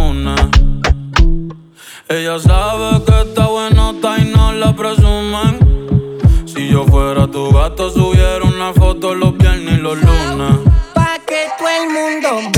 Ella 2.11 2.37
sabe 2.39 3.05
que 3.05 3.21
está 3.21 3.47
buenota 3.47 4.17
y 4.17 4.25
no 4.25 4.51
la 4.51 4.75
presumen. 4.75 6.19
Si 6.45 6.67
yo 6.67 6.83
fuera 6.83 7.25
tu 7.25 7.53
gato, 7.53 7.89
subiera 7.89 8.43
una 8.43 8.73
foto 8.73 9.15
los 9.15 9.37
viernes 9.37 9.75
y 9.75 9.81
los 9.81 9.97
lunes. 9.97 10.57
Pa' 10.93 11.19
que 11.25 11.47
todo 11.57 11.69
el 11.69 11.89
mundo 11.89 12.51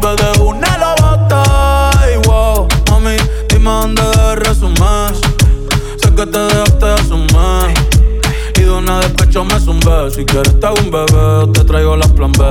de 0.00 0.40
una 0.40 0.78
lo 0.78 0.94
bota. 1.02 1.90
Ay, 2.00 2.16
wow, 2.24 2.68
mami, 2.90 3.16
dime 3.48 3.70
dónde 3.70 4.02
de 4.02 4.36
resumen. 4.36 5.14
Sé 6.00 6.14
que 6.14 6.26
te 6.26 6.38
dejaste 6.38 6.86
de 6.86 6.94
asumir. 6.94 7.74
Y 8.56 8.60
de 8.60 8.70
una 8.70 9.00
despecho 9.00 9.44
me 9.44 9.58
zumbé. 9.58 10.10
Si 10.14 10.24
quieres 10.24 10.58
te 10.60 10.66
hago 10.66 10.76
un 10.80 10.90
bebé, 10.90 11.52
te 11.52 11.64
traigo 11.64 11.96
la 11.96 12.06
plan 12.08 12.32
B. 12.32 12.44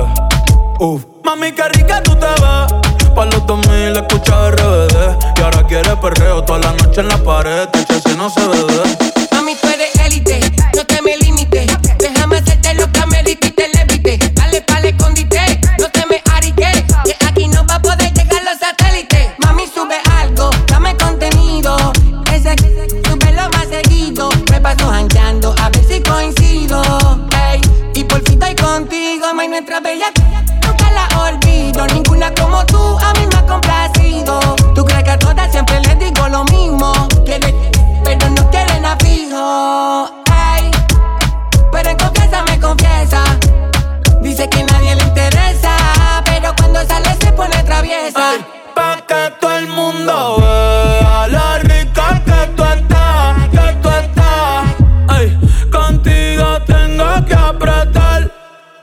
Uf. 0.80 1.04
Mami, 1.24 1.52
qué 1.52 1.68
rica 1.70 2.02
tú 2.02 2.14
te 2.16 2.26
ves. 2.26 3.14
Pa' 3.14 3.24
los 3.24 3.46
2000 3.46 3.96
escucha 3.96 4.50
RBD. 4.50 5.38
Y 5.38 5.42
ahora 5.42 5.66
quieres 5.66 5.96
perreo 5.96 6.44
toda 6.44 6.58
la 6.60 6.72
noche 6.72 7.00
en 7.00 7.08
la 7.08 7.18
pared. 7.18 7.68
Te 7.68 7.80
si 8.00 8.16
no 8.16 8.30
se 8.30 8.46
ve. 8.46 9.26
Mami, 9.32 9.54
tú 9.60 9.68
eres 9.68 9.94
élite, 10.04 10.40
no 10.76 10.84
te 10.84 11.02
me 11.02 11.16
limites. 11.16 11.37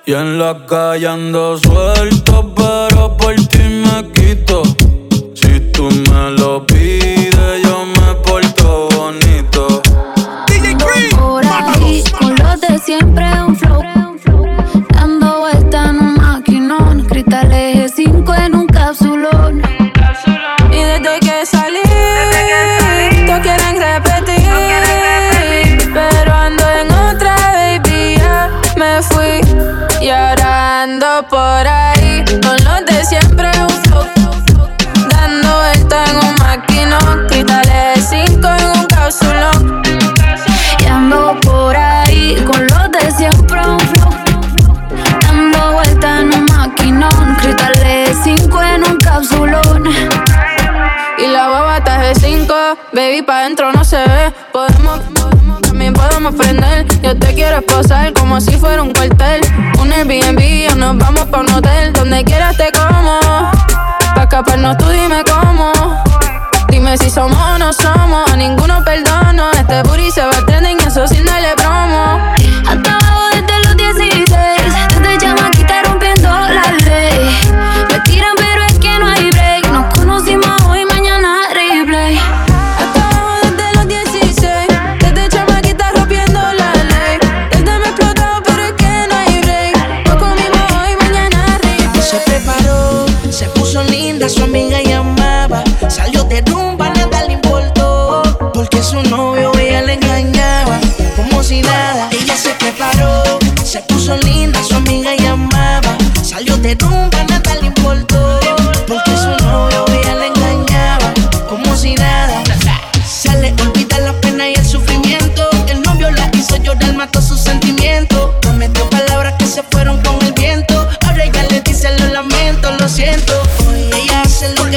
Y 0.08 0.14
en 0.14 0.38
la 0.38 0.68
calle 0.68 1.08
ando 1.08 1.58
suelto, 1.58 2.53
pero 2.56 3.18
por 3.18 3.34
ti 3.34 3.58
me 3.58 4.12
quito. 4.12 4.62
Si 5.34 5.60
tú 5.72 5.89
me 6.12 6.30
lo 6.38 6.64
pides, 6.64 7.14
por 31.30 31.68
ahí, 31.68 32.24
con 32.42 32.58
los 32.64 32.86
de 32.86 33.06
siempre 33.06 33.52
flow. 33.84 34.06
Dando 35.10 35.56
vuelta 35.58 36.06
en 36.06 36.18
un 36.18 36.36
maquinón, 36.36 37.28
cristales 37.28 38.06
5 38.10 38.48
en 38.48 38.66
un 38.80 38.86
cápsulón. 38.86 39.84
Y 40.80 40.86
ando 40.86 41.38
por 41.42 41.76
ahí, 41.76 42.44
con 42.46 42.66
los 42.68 42.92
de 42.92 43.12
siempre 43.12 43.60
un. 43.68 43.78
Dando 45.22 45.74
vuelta 45.74 46.20
en 46.22 46.34
un 46.34 46.46
maquinón. 46.46 47.36
Cristal 47.42 47.74
eje 47.84 48.14
5 48.24 48.62
en 48.62 48.84
un 48.84 48.98
capsulón. 48.98 49.84
Y 51.18 51.28
la 51.28 51.48
baba 51.48 51.78
está 51.78 52.00
de 52.00 52.16
5, 52.16 52.54
baby, 52.94 53.22
pa' 53.22 53.44
dentro 53.44 53.72
no 53.72 53.84
se 53.84 53.98
ve. 53.98 54.34
Podemos, 54.52 55.00
Yo 57.04 57.16
te 57.20 57.36
quiero 57.36 57.58
esposar 57.58 58.12
como 58.14 58.42
si 58.42 58.54
fuera 58.54 58.82
un 58.82 58.92
cuartel. 58.92 59.42
Un 59.80 59.94
Airbnb 59.94 60.72
o 60.72 60.76
nos 60.76 60.98
vamos 60.98 61.26
pa' 61.26 61.42
un 61.42 61.54
hotel. 61.54 61.94
Donde 61.94 62.24
quieras 62.24 62.58
te 62.58 62.72
como. 62.72 63.20
Pa' 64.16 64.24
escaparnos 64.24 64.76
tú 64.78 64.90
dime 64.90 65.24
cómo. 65.24 65.72
Dime 66.70 66.98
si 66.98 67.12
somos 67.12 67.38
o 67.38 67.60
no 67.60 67.72
somos. 67.72 68.32
A 68.32 68.36
ninguno 68.38 68.84
perdono. 68.84 69.52
Este 69.52 69.84
booty 69.84 70.10
se 70.10 70.22
va 70.22 70.36
a 70.36 70.46
trending, 70.48 70.80
eso 70.88 71.08
sin 71.08 71.26
darle 71.26 71.54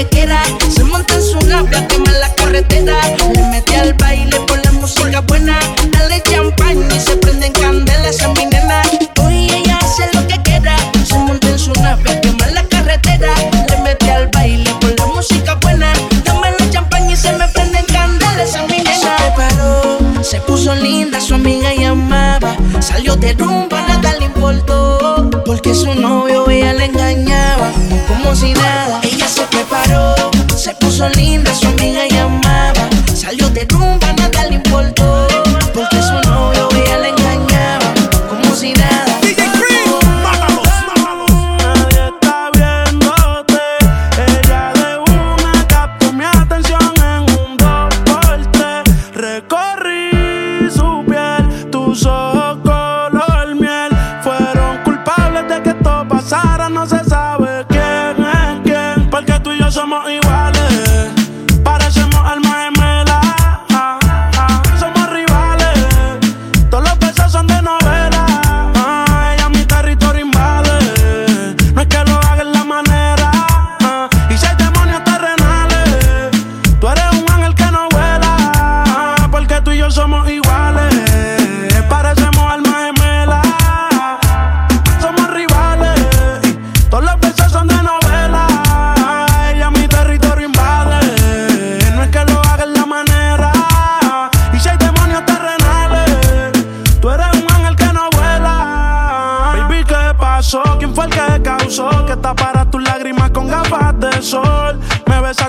queda. 0.07 0.43
Se 0.75 0.85
monta 0.85 1.15
en 1.15 1.23
su 1.23 1.39
nave, 1.47 1.87
quema 1.89 2.13
la 2.13 2.33
carretera. 2.35 2.95
Le 3.35 3.43
mete 3.51 3.77
al 3.77 3.95
baile 3.95 4.39
por 4.47 4.63
la 4.65 4.73
música 4.73 5.21
buena. 5.23 5.59
Dale 5.91 6.23
champagne 6.23 6.87
y 6.95 7.01
se 7.01 7.17
prenden 7.17 7.53
candelas 7.53 8.23
a 8.23 8.29
mi 8.29 8.47
nena. 8.47 8.83
Hoy 9.23 9.51
ella 9.51 9.79
hace 9.83 10.09
lo 10.15 10.27
que 10.27 10.41
quiera. 10.43 10.77
Se 11.05 11.19
monta 11.19 11.49
en 11.49 11.59
su 11.59 11.73
nave, 11.75 12.21
quema 12.21 12.47
la 12.49 12.63
carretera. 12.65 13.35
Le 13.69 13.79
metí 13.83 14.09
al 14.09 14.29
baile 14.29 14.71
por 14.81 14.99
la 14.99 15.07
música 15.07 15.55
buena. 15.57 15.93
Dame 16.25 16.53
la 16.59 16.71
champagne 16.71 17.13
y 17.13 17.17
se 17.17 17.33
me 17.33 17.49
prenden 17.49 17.85
candelas 17.87 18.55
a 18.55 18.63
mi 18.67 18.79
nena. 18.79 18.95
Se 18.95 19.31
paró, 19.37 19.99
se 20.23 20.41
puso 20.41 20.75
linda, 20.75 21.21
su 21.21 21.35
amiga 21.35 21.75
llamaba. 21.75 22.57
Salió 22.81 23.17
de 23.17 23.33
rumba 23.33 23.78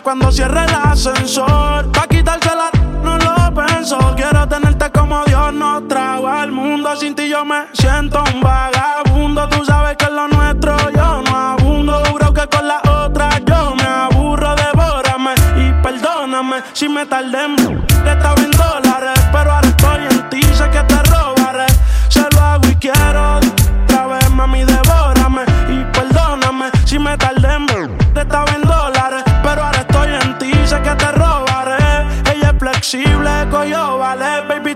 cuando 0.09 0.31
cierre 0.31 0.65
el 0.65 0.73
ascensor. 0.73 1.91
Pa' 1.91 2.07
quitársela, 2.07 2.71
no 3.03 3.15
lo 3.19 3.53
pensó. 3.53 3.99
Quiero 4.15 4.47
tenerte 4.47 4.89
como 4.89 5.23
Dios 5.25 5.53
nos 5.53 5.87
trajo 5.87 6.27
al 6.27 6.51
mundo. 6.51 6.95
Sin 6.95 7.13
ti 7.13 7.29
yo 7.29 7.45
me 7.45 7.67
siento 7.73 8.23
un 8.33 8.41
vagabundo. 8.41 9.47
Tú 9.49 9.63
sabes 9.63 9.97
que 9.97 10.05
es 10.05 10.11
lo 10.11 10.27
nuestro, 10.27 10.75
yo 10.89 11.21
no 11.21 11.37
abundo. 11.37 12.01
Duro 12.05 12.33
que 12.33 12.47
con 12.47 12.67
la 12.67 12.81
otra 13.03 13.37
yo 13.45 13.75
me 13.75 13.83
aburro. 13.83 14.55
Devórame 14.55 15.35
y 15.57 15.83
perdóname 15.83 16.63
si 16.73 16.89
me 16.89 17.05
tardé 17.05 17.45
en 17.45 17.78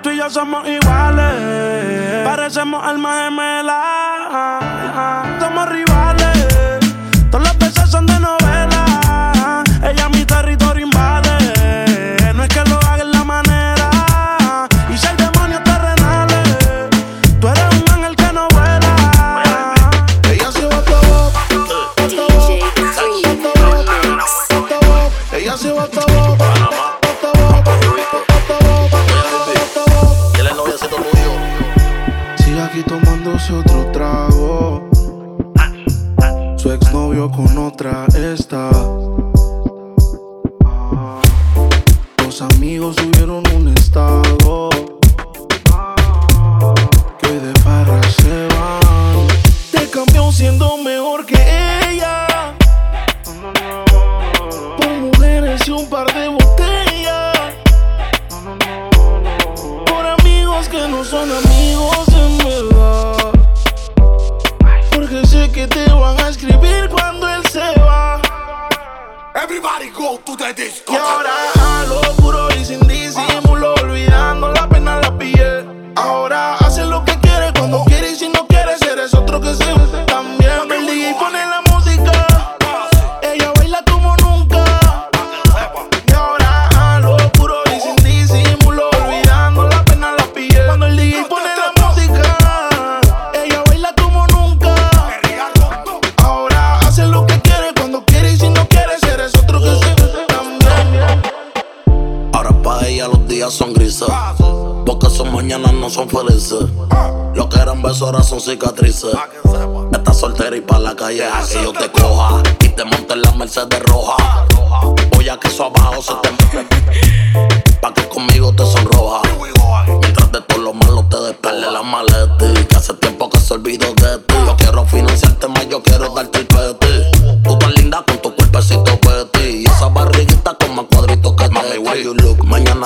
tú 0.04 0.12
y 0.12 0.18
yo 0.18 0.30
somos 0.30 0.68
iguales. 0.68 2.24
Parecemos 2.26 2.86
almas 2.86 3.24
gemelas. 3.24 3.74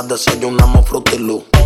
desayunamos 0.07 0.85
frutilú. 0.87 1.56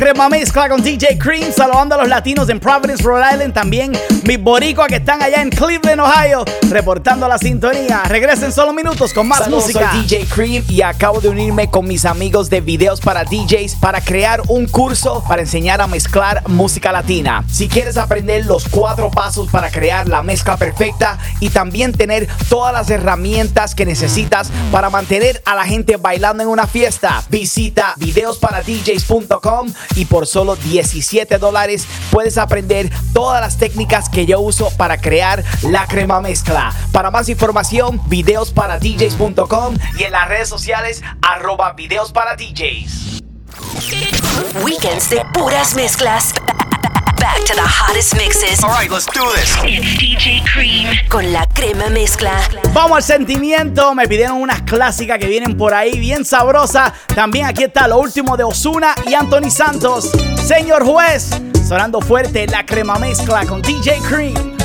Crema 0.00 0.30
mezcla 0.30 0.66
con 0.66 0.82
DJ 0.82 1.18
Cream, 1.18 1.52
saludando 1.52 1.94
a 1.94 1.98
los 1.98 2.08
latinos 2.08 2.48
en 2.48 2.58
Providence, 2.58 3.02
Rhode 3.04 3.22
Island, 3.34 3.52
también 3.52 3.92
mis 4.22 4.42
boricuas 4.42 4.88
que 4.88 4.96
están 4.96 5.22
allá 5.22 5.42
en 5.42 5.50
Cleveland, 5.50 6.00
Ohio, 6.00 6.42
reportando 6.70 7.28
la 7.28 7.36
sintonía. 7.36 8.04
Regresen 8.04 8.50
solo 8.50 8.72
minutos 8.72 9.12
con 9.12 9.28
más 9.28 9.40
Saludos, 9.40 9.64
música. 9.64 9.90
Soy 9.92 10.00
DJ 10.00 10.24
Cream 10.24 10.64
y 10.70 10.80
acabo 10.80 11.20
de 11.20 11.28
unirme 11.28 11.68
con 11.70 11.86
mis 11.86 12.06
amigos 12.06 12.48
de 12.48 12.62
videos 12.62 12.98
para 13.02 13.24
DJs 13.24 13.74
para 13.74 14.00
crear 14.00 14.40
un 14.48 14.66
curso 14.68 15.22
para 15.28 15.42
enseñar 15.42 15.82
a 15.82 15.86
mezclar 15.86 16.48
música 16.48 16.92
latina. 16.92 17.44
Si 17.52 17.68
quieres 17.68 17.98
aprender 17.98 18.46
los 18.46 18.68
cuatro 18.68 19.10
pasos 19.10 19.50
para 19.50 19.70
crear 19.70 20.08
la 20.08 20.22
mezcla 20.22 20.56
perfecta 20.56 21.18
y 21.40 21.50
también 21.50 21.92
tener 21.92 22.26
todas 22.48 22.72
las 22.72 22.88
herramientas 22.88 23.74
que 23.74 23.84
necesitas 23.84 24.50
para 24.72 24.88
mantener 24.88 25.42
a 25.44 25.54
la 25.54 25.64
gente 25.64 25.98
bailando 25.98 26.42
en 26.42 26.48
una 26.48 26.66
fiesta, 26.66 27.22
visita 27.28 27.92
videosparadjs.com 27.98 29.74
y 29.94 30.04
por 30.04 30.26
solo 30.26 30.56
17 30.56 31.38
dólares 31.38 31.86
puedes 32.10 32.38
aprender 32.38 32.90
todas 33.12 33.40
las 33.40 33.58
técnicas 33.58 34.08
que 34.08 34.26
yo 34.26 34.40
uso 34.40 34.70
para 34.76 35.00
crear 35.00 35.44
la 35.62 35.86
crema 35.86 36.20
mezcla. 36.20 36.74
Para 36.92 37.10
más 37.10 37.28
información, 37.28 38.00
videosparadjs.com 38.06 39.76
y 39.98 40.04
en 40.04 40.12
las 40.12 40.28
redes 40.28 40.48
sociales 40.48 41.02
arroba 41.22 41.72
videos 41.72 42.12
para 42.12 42.36
DJs. 42.36 43.20
Weekends 44.62 45.10
de 45.10 45.22
puras 45.32 45.74
mezclas. 45.74 46.32
Back 47.20 47.44
to 47.44 47.54
the 47.54 47.60
hottest 47.62 48.16
mixes. 48.16 48.64
All 48.64 48.70
right, 48.70 48.90
let's 48.90 49.04
do 49.04 49.20
this. 49.36 49.54
It's 49.62 49.84
DJ 50.00 50.42
Cream 50.46 50.88
con 51.10 51.30
la 51.32 51.46
crema 51.46 51.90
mezcla. 51.90 52.32
Vamos 52.72 52.96
al 52.96 53.02
sentimiento. 53.02 53.94
Me 53.94 54.08
pidieron 54.08 54.40
unas 54.40 54.62
clásicas 54.62 55.18
que 55.18 55.26
vienen 55.26 55.56
por 55.58 55.74
ahí 55.74 56.00
bien 56.00 56.24
sabrosas. 56.24 56.92
También 57.14 57.44
aquí 57.44 57.64
está 57.64 57.86
lo 57.86 57.98
último 57.98 58.38
de 58.38 58.44
Osuna 58.44 58.94
y 59.06 59.12
Anthony 59.12 59.50
Santos. 59.50 60.10
Señor 60.42 60.84
juez, 60.84 61.30
sonando 61.68 62.00
fuerte 62.00 62.46
la 62.46 62.64
crema 62.64 62.98
mezcla 62.98 63.44
con 63.44 63.60
DJ 63.60 63.98
Cream. 64.08 64.56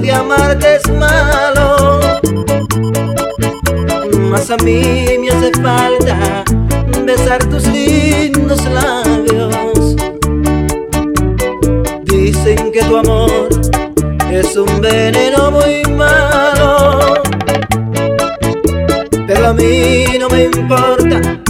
de 0.00 0.10
amarte 0.10 0.76
es 0.76 0.88
malo, 0.90 2.00
mas 4.30 4.50
a 4.50 4.56
mí 4.58 5.04
me 5.20 5.28
hace 5.28 5.52
falta 5.60 6.44
besar 7.04 7.44
tus 7.44 7.66
lindos 7.66 8.64
labios. 8.66 9.96
Dicen 12.04 12.72
que 12.72 12.82
tu 12.84 12.96
amor 12.96 13.48
es 14.30 14.56
un 14.56 14.80
veneno 14.80 15.50
muy 15.50 15.82
malo, 15.94 17.22
pero 19.26 19.48
a 19.48 19.52
mí 19.52 20.06
no 20.18 20.28
me 20.30 20.44
importa 20.44 21.41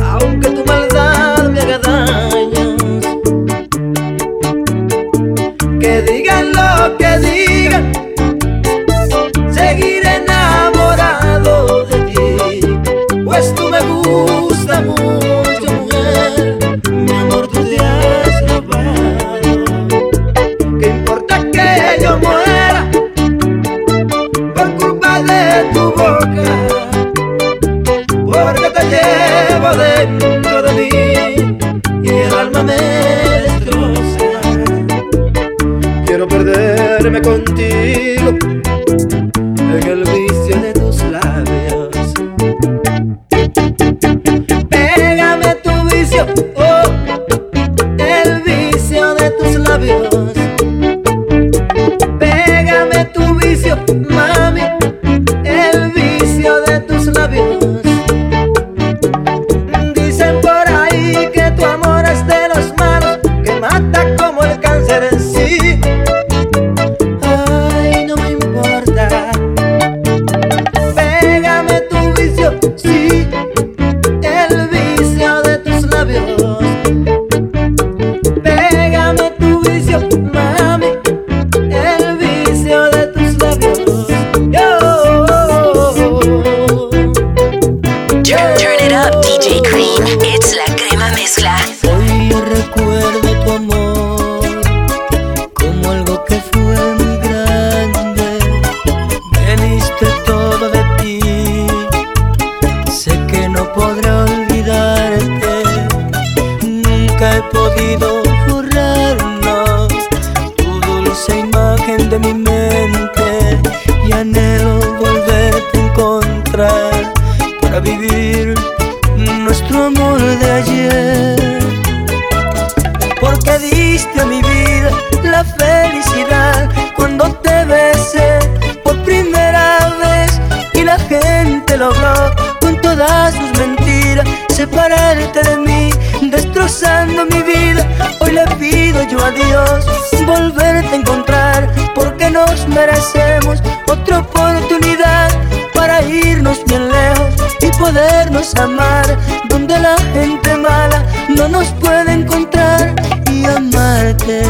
gente 150.13 150.57
mala 150.57 151.05
no 151.37 151.49
nos 151.49 151.69
puede 151.81 152.13
encontrar 152.13 152.95
y 153.31 153.45
amarte, 153.45 154.43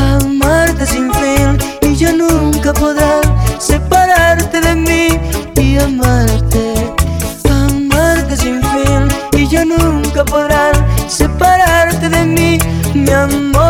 amarte 0.00 0.86
sin 0.86 1.12
fin 1.14 1.58
y 1.82 1.96
yo 1.96 2.12
nunca 2.12 2.72
podrá 2.72 3.20
separarte 3.58 4.60
de 4.60 4.74
mí 4.74 5.08
y 5.56 5.78
amarte, 5.78 6.94
amarte 7.50 8.36
sin 8.36 8.62
fin 8.62 9.08
y 9.36 9.48
yo 9.48 9.64
nunca 9.64 10.24
podrá 10.24 10.70
separarte 11.08 12.08
de 12.08 12.24
mí, 12.24 12.58
mi 12.94 13.10
amor. 13.10 13.64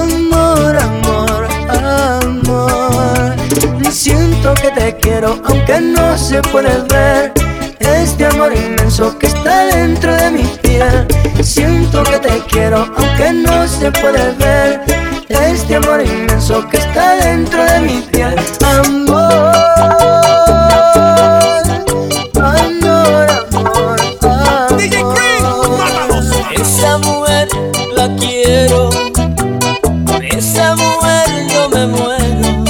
Amor, 0.00 0.76
amor, 0.76 1.48
amor. 1.68 3.36
Siento 3.90 4.54
que 4.54 4.70
te 4.70 4.96
quiero 4.96 5.40
aunque 5.48 5.80
no 5.80 6.16
se 6.16 6.40
puede 6.42 6.82
ver 6.88 7.47
te 12.28 12.40
quiero 12.50 12.86
aunque 12.96 13.32
no 13.32 13.66
se 13.66 13.90
puede 13.90 14.32
ver. 14.32 14.80
Este 15.28 15.76
amor 15.76 16.00
inmenso 16.04 16.66
que 16.68 16.78
está 16.78 17.16
dentro 17.16 17.62
de 17.64 17.80
mi 17.80 18.00
piel. 18.12 18.36
Amor. 18.64 19.52
Amor, 22.34 23.26
amor, 23.52 24.00
amor. 24.00 24.72
Esa 26.52 26.98
mujer 26.98 27.48
la 27.94 28.08
quiero. 28.16 28.90
Por 30.06 30.24
esa 30.24 30.76
mujer 30.76 31.28
yo 31.52 31.68
me 31.70 31.86
muero. 31.86 32.64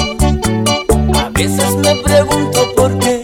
A 1.19 1.31
veces 1.31 1.75
me 1.77 1.95
pregunto 1.97 2.61
por 2.77 2.99
qué 2.99 3.23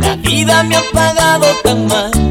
la 0.00 0.16
vida 0.16 0.62
me 0.64 0.76
ha 0.76 0.82
pagado 0.92 1.46
tan 1.64 1.86
mal. 1.86 2.21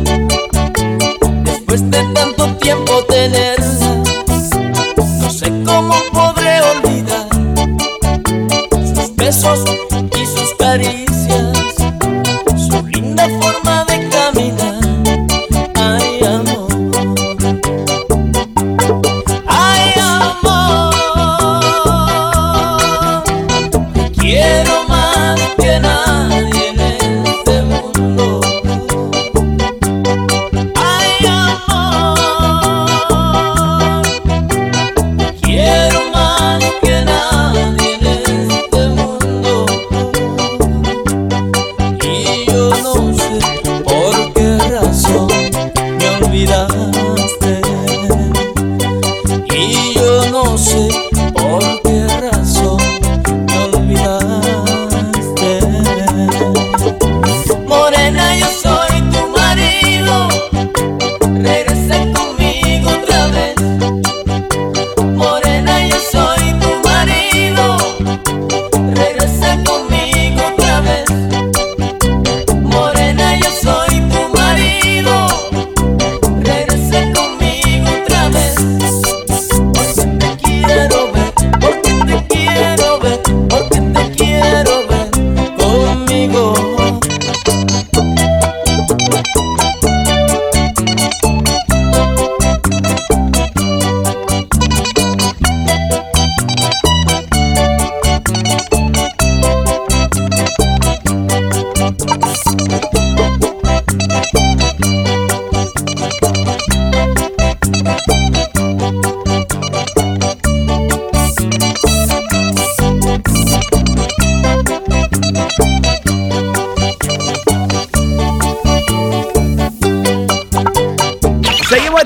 Thank 115.59 115.85
you. 115.85 115.90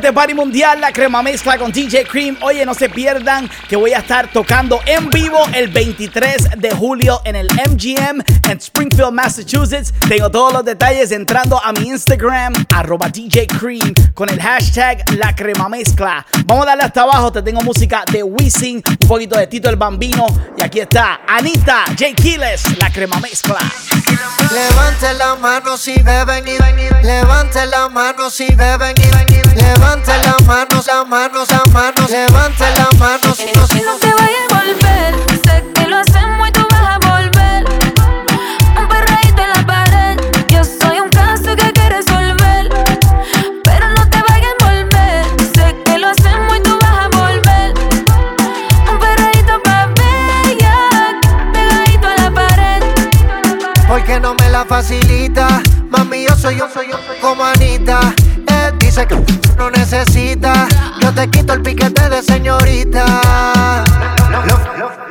Este 0.05 0.13
party 0.13 0.35
mundial, 0.35 0.79
la 0.79 0.91
crema 0.91 1.23
mezcla 1.23 1.57
con 1.57 1.71
DJ 1.71 2.05
Cream. 2.05 2.37
Oye, 2.41 2.63
no 2.63 2.75
se 2.75 2.89
pierdan 2.89 3.49
que 3.67 3.75
voy 3.75 3.93
a 3.93 3.97
estar 3.97 4.31
tocando 4.31 4.79
en 4.85 5.09
vivo 5.09 5.39
el 5.51 5.67
23 5.67 6.49
de 6.59 6.69
julio 6.75 7.21
en 7.25 7.35
el 7.35 7.47
MGM 7.47 8.21
en 8.47 8.57
Springfield, 8.59 9.11
Massachusetts. 9.11 9.91
Tengo 10.07 10.29
todos 10.29 10.53
los 10.53 10.63
detalles 10.63 11.11
entrando 11.11 11.59
a 11.59 11.71
mi 11.71 11.87
Instagram, 11.87 12.53
arroba 12.75 13.09
DJ 13.09 13.47
Cream, 13.47 13.95
con 14.13 14.29
el 14.29 14.39
hashtag 14.39 15.03
la 15.17 15.33
crema 15.33 15.69
mezcla. 15.69 16.23
Vamos 16.45 16.65
a 16.65 16.67
darle 16.67 16.83
hasta 16.83 17.01
abajo, 17.01 17.31
te 17.31 17.41
tengo 17.41 17.61
música 17.61 18.03
de 18.11 18.21
Wisin, 18.21 18.83
un 18.87 19.07
poquito 19.07 19.35
de 19.39 19.47
Tito 19.47 19.71
el 19.71 19.75
Bambino. 19.75 20.27
Y 20.55 20.61
aquí 20.61 20.81
está 20.81 21.21
Anita, 21.27 21.83
J. 21.97 22.13
Kiles, 22.15 22.77
la 22.77 22.91
crema 22.91 23.19
mezcla. 23.19 23.57
Levante 24.53 25.15
la 25.15 25.33
mano 25.35 25.75
si 25.77 25.99
beben 26.03 26.45
y 26.47 27.03
levante 27.03 27.65
la 27.65 27.89
mano 27.89 28.29
si 28.29 28.53
beben 28.53 28.93
y 28.97 29.15
levante 29.95 30.27
la 30.27 30.37
mano, 30.45 30.81
la 30.85 31.05
mano, 31.05 31.45
la 31.49 31.63
mano, 31.71 32.07
levante 32.09 32.65
la 32.77 32.89
mano 32.99 33.33
si 33.33 33.45
no 33.55 33.65
Si 33.67 33.81
no 33.81 33.95
te 33.97 34.11
vayas 34.11 34.45
a 34.49 34.55
volver, 34.55 35.15
sé 35.45 35.63
que 35.73 35.87
lo 35.87 35.97
hacemos 35.97 36.49
y 36.49 36.51
tú 36.51 36.67
vas 36.69 36.81
a 36.81 36.97
volver. 36.99 37.65
Un 38.77 38.87
perreíto 38.87 39.41
en 39.41 39.49
la 39.49 39.65
pared, 39.65 40.19
yo 40.49 40.63
soy 40.63 40.99
un 40.99 41.09
caso 41.09 41.55
que 41.55 41.71
que 41.71 41.89
resolver. 41.89 42.69
Pero 43.63 43.89
no 43.89 44.09
te 44.09 44.21
vayas 44.27 44.53
a 44.59 44.65
volver, 44.65 45.25
sé 45.55 45.75
que 45.85 45.97
lo 45.97 46.09
hacemos 46.09 46.57
y 46.57 46.61
tú 46.61 46.77
vas 46.81 47.05
a 47.05 47.07
volver. 47.17 47.73
Un 48.91 48.99
perreíto 48.99 49.61
pa' 49.63 49.87
bella, 49.95 51.19
pegadito 51.53 52.07
a 52.07 52.15
la 52.15 52.31
pared. 52.31 52.83
porque 53.87 54.19
no 54.19 54.35
me 54.35 54.49
la 54.49 54.65
facilita. 54.65 55.61
Mami, 55.89 56.25
yo 56.27 56.35
soy 56.35 56.57
yo, 56.57 56.67
soy 56.69 56.87
yo, 56.89 56.99
como 57.21 57.45
Anita. 57.45 58.13
Eh, 58.47 58.71
dice 58.79 59.07
que 59.07 59.44
Yo 60.99 61.13
te 61.13 61.29
quito 61.29 61.53
el 61.53 61.61
piquete 61.61 62.09
de 62.09 62.21
señorita. 62.21 63.05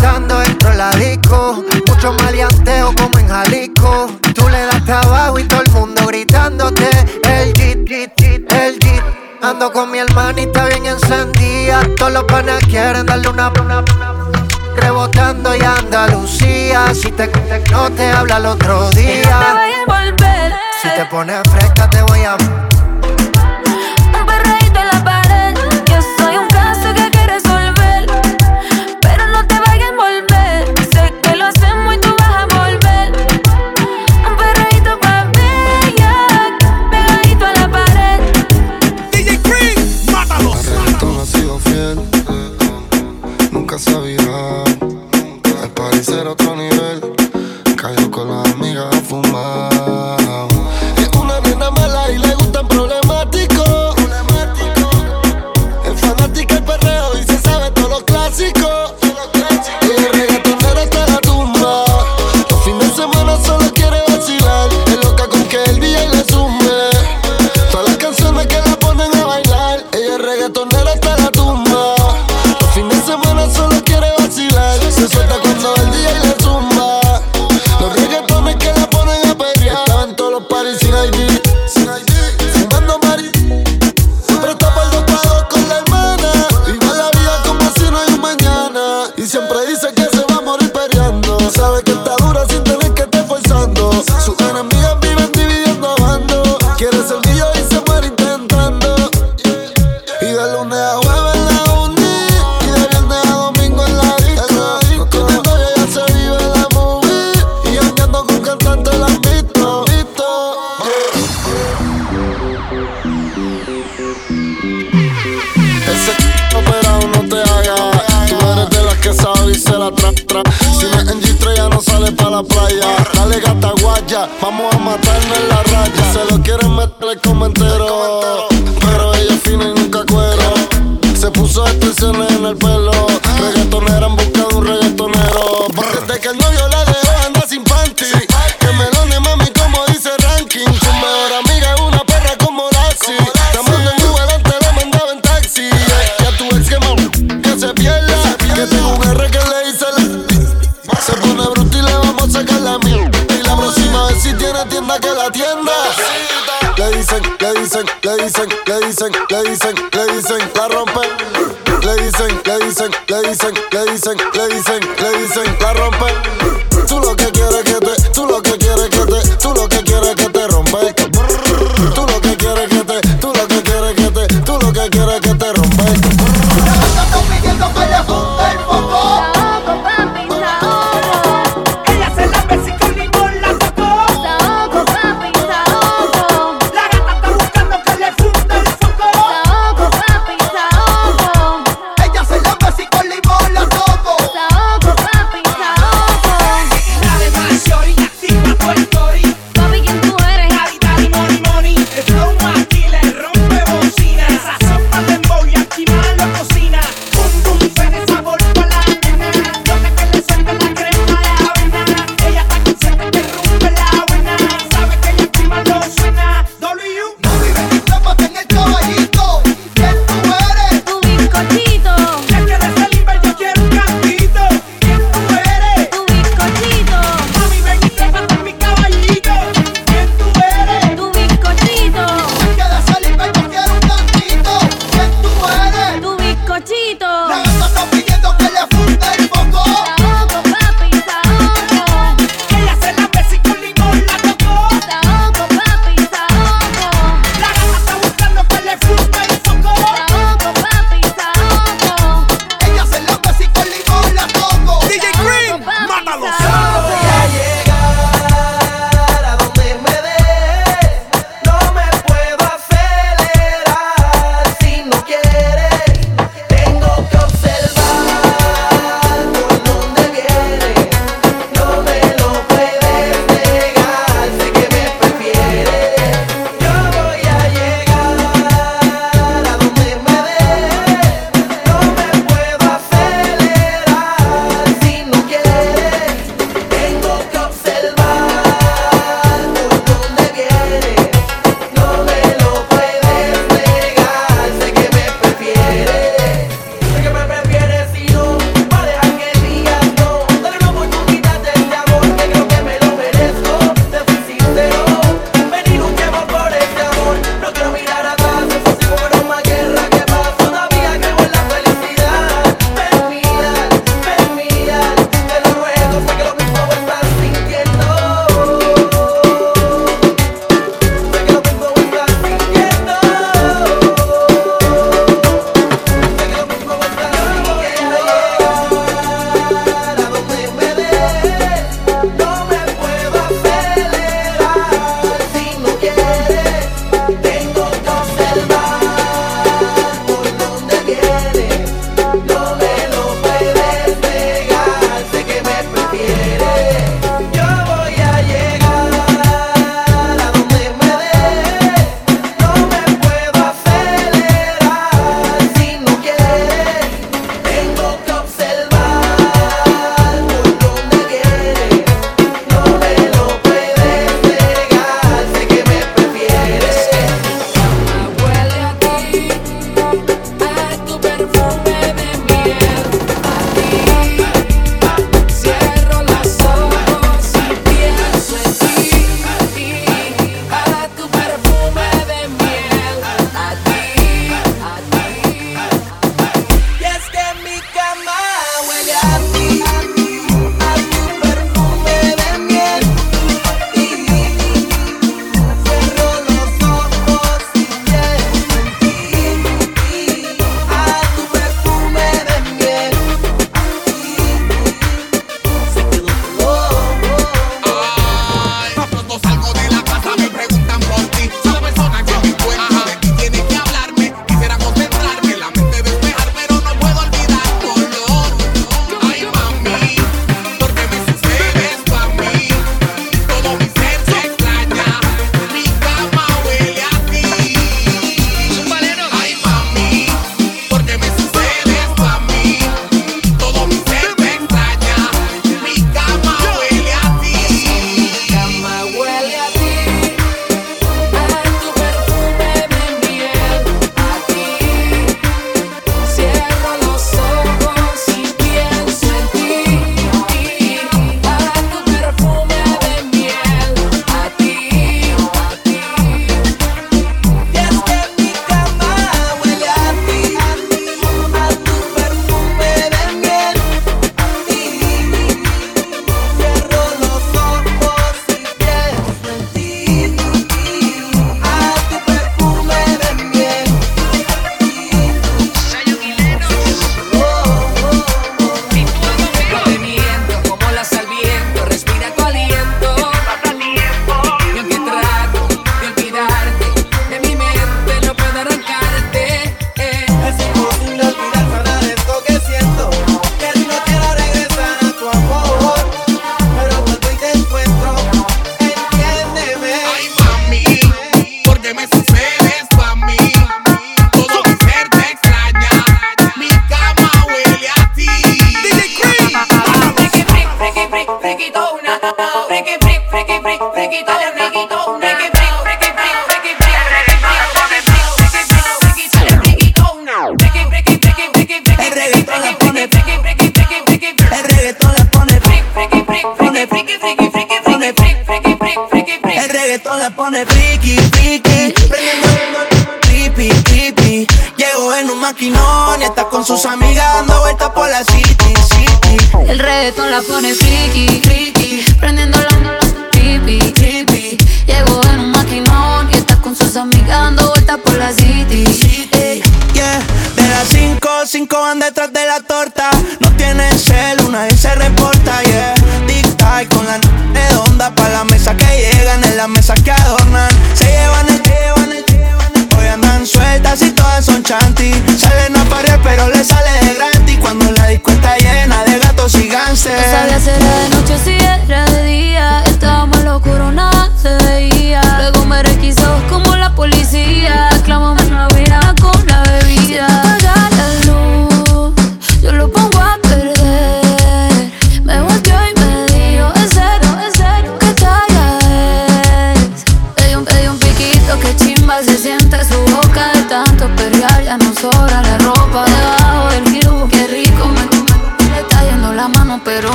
Dando 0.00 0.38
dentro 0.38 0.70
de 0.70 0.76
la 0.76 0.90
disco, 0.92 1.62
mucho 1.86 2.14
maleanteo 2.14 2.94
como 2.94 3.18
en 3.18 3.28
Jalisco. 3.28 4.06
Tú 4.34 4.48
le 4.48 4.62
das 4.62 4.82
trabajo 4.86 5.38
y 5.38 5.44
todo 5.44 5.60
el 5.60 5.70
mundo 5.72 6.06
gritándote. 6.06 6.88
El 7.28 7.52
jeep, 7.52 7.86
el 8.52 8.78
jeep. 8.78 9.02
Ando 9.42 9.70
con 9.70 9.90
mi 9.90 9.98
hermanita 9.98 10.64
bien 10.64 10.86
encendida. 10.86 11.82
Todos 11.98 12.12
los 12.12 12.24
panas 12.24 12.64
quieren 12.64 13.04
darle 13.04 13.28
una, 13.28 13.52
rebotando 14.76 15.54
y 15.56 15.60
Andalucía. 15.60 16.94
Si 16.94 17.12
te, 17.12 17.30
no 17.70 17.90
te 17.90 18.10
habla 18.10 18.38
el 18.38 18.46
otro 18.46 18.88
día. 18.92 19.60
Si 20.80 20.88
te 20.88 21.04
pones 21.10 21.42
fresca, 21.50 21.90
te 21.90 22.00
voy 22.00 22.20
a. 22.20 22.69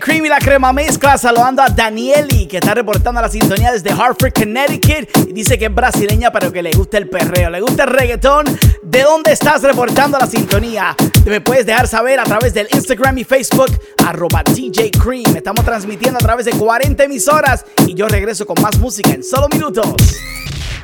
Cream 0.00 0.24
y 0.26 0.28
la 0.28 0.38
crema 0.38 0.72
mezcla, 0.72 1.16
saludando 1.18 1.62
a 1.62 1.68
Danieli, 1.68 2.46
que 2.46 2.58
está 2.58 2.74
reportando 2.74 3.20
la 3.20 3.28
sintonía 3.28 3.72
desde 3.72 3.90
Hartford, 3.90 4.32
Connecticut. 4.32 5.28
Y 5.28 5.32
dice 5.32 5.58
que 5.58 5.66
es 5.66 5.74
brasileña, 5.74 6.30
pero 6.32 6.52
que 6.52 6.62
le 6.62 6.72
gusta 6.72 6.98
el 6.98 7.08
perreo, 7.08 7.50
le 7.50 7.60
gusta 7.60 7.84
el 7.84 7.90
reggaetón. 7.90 8.46
¿De 8.82 9.02
dónde 9.02 9.32
estás 9.32 9.62
reportando 9.62 10.18
la 10.18 10.26
sintonía? 10.26 10.94
Me 11.24 11.40
puedes 11.40 11.66
dejar 11.66 11.88
saber 11.88 12.20
a 12.20 12.24
través 12.24 12.54
del 12.54 12.68
Instagram 12.72 13.18
y 13.18 13.24
Facebook, 13.24 13.70
arroba 14.06 14.42
DJ 14.42 14.90
Cream. 14.92 15.36
Estamos 15.36 15.64
transmitiendo 15.64 16.18
a 16.18 16.22
través 16.22 16.46
de 16.46 16.52
40 16.52 17.04
emisoras 17.04 17.64
y 17.86 17.94
yo 17.94 18.08
regreso 18.08 18.46
con 18.46 18.60
más 18.62 18.78
música 18.78 19.10
en 19.10 19.22
solo 19.22 19.48
minutos. 19.48 19.86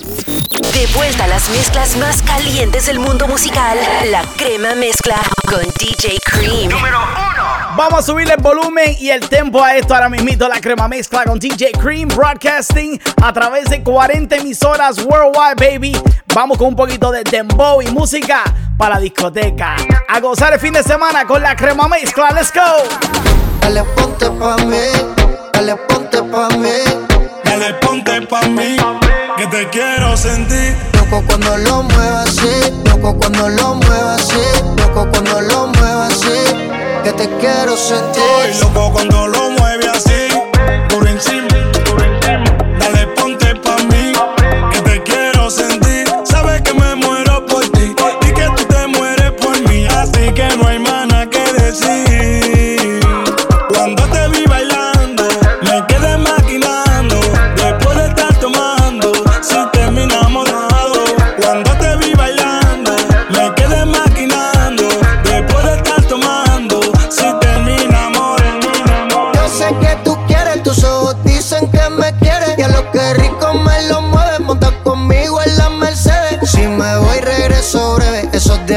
De 0.00 0.86
vuelta 0.94 1.24
a 1.24 1.26
las 1.26 1.50
mezclas 1.50 1.94
más 1.98 2.22
calientes 2.22 2.86
del 2.86 2.98
mundo 2.98 3.28
musical, 3.28 3.76
la 4.10 4.22
crema 4.38 4.74
mezcla 4.74 5.16
con 5.46 5.60
DJ 5.78 6.18
Cream. 6.24 6.70
Vamos 7.76 7.98
a 7.98 8.02
subirle 8.02 8.32
el 8.32 8.42
volumen 8.42 8.96
y 8.98 9.10
el 9.10 9.28
tempo 9.28 9.62
a 9.62 9.76
esto 9.76 9.94
ahora 9.94 10.08
mismito, 10.08 10.48
la 10.48 10.58
crema 10.58 10.88
mezcla 10.88 11.24
con 11.24 11.38
DJ 11.38 11.72
Cream 11.72 12.08
Broadcasting 12.08 12.98
a 13.22 13.30
través 13.34 13.68
de 13.68 13.82
40 13.82 14.36
emisoras 14.36 15.04
worldwide, 15.04 15.56
baby. 15.56 15.92
Vamos 16.34 16.56
con 16.56 16.68
un 16.68 16.76
poquito 16.76 17.12
de 17.12 17.22
dembow 17.22 17.82
y 17.82 17.88
música 17.88 18.44
para 18.78 18.94
la 18.94 19.00
discoteca. 19.02 19.76
A 20.08 20.18
gozar 20.20 20.54
el 20.54 20.60
fin 20.60 20.72
de 20.72 20.82
semana 20.82 21.26
con 21.26 21.42
la 21.42 21.54
crema 21.54 21.88
mezcla, 21.88 22.30
let's 22.30 22.50
go. 22.54 22.60
Dale 23.60 23.84
ponte 23.94 24.30
pa' 24.30 24.56
mí, 24.64 24.78
dale 25.52 25.76
ponte 25.76 25.99
pa' 26.30 26.48
mí. 26.56 26.78
Dale, 27.44 27.74
ponte 27.74 28.22
pa' 28.22 28.42
mí, 28.42 28.76
que 29.36 29.46
te 29.46 29.68
quiero 29.70 30.16
sentir. 30.16 30.76
Loco 30.94 31.22
cuando 31.26 31.56
lo 31.58 31.82
muevas 31.82 32.28
así, 32.28 32.72
loco 32.84 33.16
cuando 33.18 33.48
lo 33.48 33.74
muevas 33.74 34.22
así, 34.22 34.40
loco 34.76 35.08
cuando 35.10 35.40
lo 35.40 35.66
muevas 35.68 36.12
así, 36.12 36.38
que 37.02 37.12
te 37.12 37.28
quiero 37.38 37.76
sentir. 37.76 38.22
Estoy 38.48 38.68
loco 38.68 38.92
cuando 38.92 39.26
lo 39.26 39.50
mueve 39.50 39.88
así, 39.88 40.28
por 40.88 41.06
encima. 41.08 41.48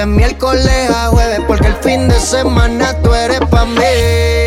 Miércoles 0.05 0.89
a 0.89 1.07
jueves, 1.07 1.41
porque 1.47 1.67
el 1.67 1.75
fin 1.75 2.07
de 2.07 2.19
semana 2.19 2.93
tú 3.01 3.13
eres 3.13 3.39
pa' 3.49 3.65
mí. 3.65 4.43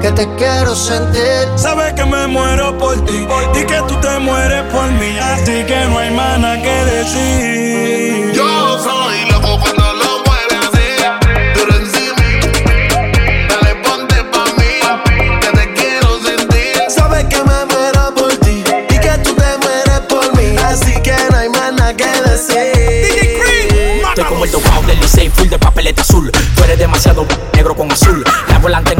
Que 0.00 0.10
te 0.12 0.26
quiero 0.36 0.74
sentir. 0.74 1.46
Sabes 1.56 1.92
que 1.92 2.04
me 2.06 2.26
muero 2.28 2.78
por 2.78 3.04
ti 3.04 3.26
y 3.54 3.64
que 3.66 3.82
tú 3.86 3.94
te 4.00 4.18
mueres 4.20 4.62
por 4.72 4.90
mí. 4.92 5.18
Así 5.18 5.64
que 5.66 5.84
no 5.90 5.98
hay 5.98 6.10
más 6.12 6.38
nada 6.38 6.62
que 6.62 6.84
decir. 6.84 7.55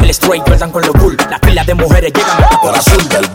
El 0.07 0.11
straight, 0.11 0.47
Jordan 0.47 0.71
con 0.71 0.81
los 0.83 0.93
bull. 0.93 1.17
Las 1.29 1.39
pilas 1.41 1.67
de 1.67 1.73
mujeres 1.75 2.13
llegan 2.13 2.43
hasta 2.43 2.61
por 2.61 2.75
azul. 2.75 3.09
del 3.09 3.25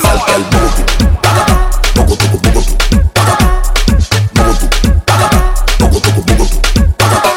salte 0.00 0.32
el 0.34 0.44
booty. 0.44 0.82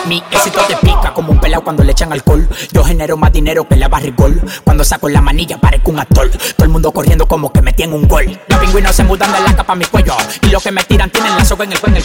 Mi 0.07 0.23
éxito 0.31 0.59
te 0.67 0.75
pica 0.77 1.13
como 1.13 1.31
un 1.31 1.39
pelao 1.39 1.63
cuando 1.63 1.83
le 1.83 1.91
echan 1.93 2.11
alcohol. 2.11 2.49
Yo 2.73 2.83
genero 2.83 3.15
más 3.15 3.31
dinero 3.31 3.65
que 3.67 3.77
la 3.77 3.87
barrigol. 3.87 4.41
Cuando 4.79 4.91
saco 4.91 5.09
la 5.09 5.19
manilla 5.19 5.57
parezco 5.57 5.91
un 5.91 5.99
actor. 5.99 6.29
Todo 6.29 6.63
el 6.63 6.69
mundo 6.69 6.93
corriendo 6.93 7.27
como 7.27 7.51
que 7.51 7.61
metí 7.61 7.83
en 7.83 7.91
un 7.91 8.07
gol. 8.07 8.39
Los 8.47 8.59
pingüinos 8.59 8.95
se 8.95 9.03
mudan 9.03 9.29
de 9.33 9.41
la 9.41 9.53
capa 9.53 9.73
a 9.73 9.75
mi 9.75 9.83
cuello. 9.83 10.15
Y 10.41 10.47
los 10.51 10.63
que 10.63 10.71
me 10.71 10.81
tiran 10.85 11.09
tienen 11.09 11.35
la 11.35 11.43
soga 11.43 11.65
en 11.65 11.73
el 11.73 11.79
cuello. 11.79 11.99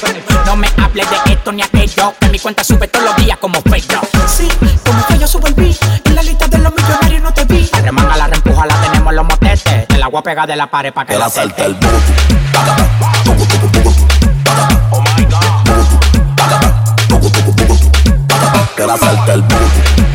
No 0.44 0.56
me 0.56 0.66
hables 0.82 1.08
de 1.08 1.34
esto 1.34 1.52
ni 1.52 1.62
aquello. 1.62 2.12
Que 2.18 2.28
mi 2.30 2.38
cuenta 2.40 2.64
sube 2.64 2.88
todos 2.88 3.04
los 3.04 3.16
días 3.18 3.38
como 3.38 3.62
fello. 3.62 4.00
Sí, 4.26 4.48
como 4.84 5.06
que 5.06 5.16
yo 5.20 5.28
subo 5.28 5.46
el 5.46 5.54
beat. 5.54 5.76
En 6.04 6.16
la 6.16 6.24
lista 6.24 6.48
de 6.48 6.58
los 6.58 6.74
millonarios 6.74 7.22
no 7.22 7.32
te 7.32 7.44
vi. 7.44 7.70
La 7.70 7.80
remanga, 7.80 8.16
la 8.16 8.26
reempuja, 8.26 8.66
la 8.66 8.80
tenemos 8.80 9.08
en 9.08 9.16
los 9.18 9.24
motetes. 9.24 9.86
El 9.90 10.02
agua 10.02 10.22
pega 10.24 10.44
de 10.44 10.56
la 10.56 10.68
pared 10.68 10.92
para 10.92 11.06
que 11.06 11.12
la 11.12 11.18
la 11.20 11.30
salte 11.30 11.64
el 11.64 11.74
booty. 11.74 12.12
Que 18.74 18.84
la 18.84 18.98
salte 18.98 19.32
el 19.32 19.42
booty. 19.42 20.13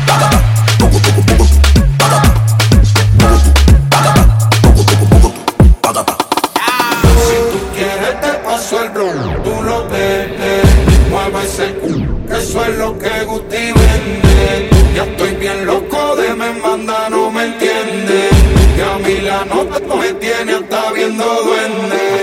Es 12.70 12.78
lo 12.78 12.98
que 12.98 13.24
Gusti 13.24 13.72
vende. 13.72 14.70
Ya 14.94 15.04
estoy 15.04 15.34
bien 15.34 15.66
loco 15.66 16.16
de 16.16 16.34
me 16.34 16.52
manda, 16.52 17.08
no 17.10 17.30
me 17.30 17.44
entiende. 17.44 18.30
Y 18.76 18.80
a 18.80 18.98
mí 18.98 19.20
la 19.20 19.44
nota 19.44 19.78
no 19.80 19.96
me 19.96 20.12
tiene 20.14 20.52
hasta 20.54 20.92
viendo 20.92 21.24
duende. 21.42 22.22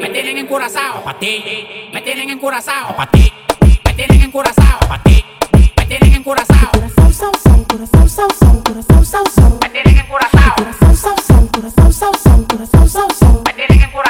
Me 0.00 0.08
tienen 0.08 0.38
encurazao, 0.38 1.02
pa' 1.04 1.18
ti. 1.18 1.88
Me 1.92 2.00
tienen 2.02 2.30
encurazao, 2.30 2.96
pa' 2.96 3.10
ti. 3.10 3.32
Me 3.84 3.94
tienen 3.94 4.22
encurazao, 4.22 4.78
pa' 4.88 5.02
ti. 5.02 5.24
Me 5.76 5.86
tienen 5.86 6.14
encurazao. 6.14 6.70
Me 9.60 9.68
tienen 9.68 9.98
encurazao. 9.98 10.54
Me 13.44 13.52
tienen 13.52 13.82
encurazao. 13.82 14.09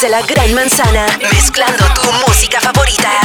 Desde 0.00 0.10
la 0.10 0.22
Gran 0.22 0.54
Manzana, 0.54 1.06
mezclando 1.32 1.84
tu 1.94 2.12
música 2.24 2.60
favorita. 2.60 3.17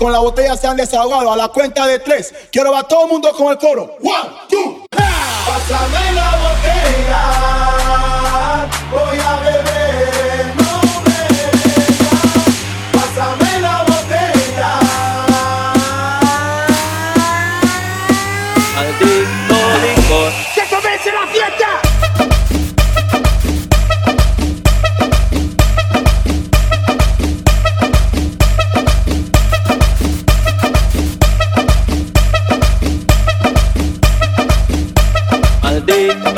Con 0.00 0.10
la 0.12 0.18
botella 0.18 0.56
se 0.56 0.66
han 0.66 0.78
desahogado. 0.78 1.30
A 1.30 1.36
la 1.36 1.48
cuenta 1.48 1.86
de 1.86 1.98
tres, 1.98 2.34
quiero 2.50 2.74
a 2.74 2.88
todo 2.88 3.04
el 3.04 3.10
mundo 3.10 3.30
con 3.36 3.52
el 3.52 3.58
coro. 3.58 3.98
One, 4.02 4.30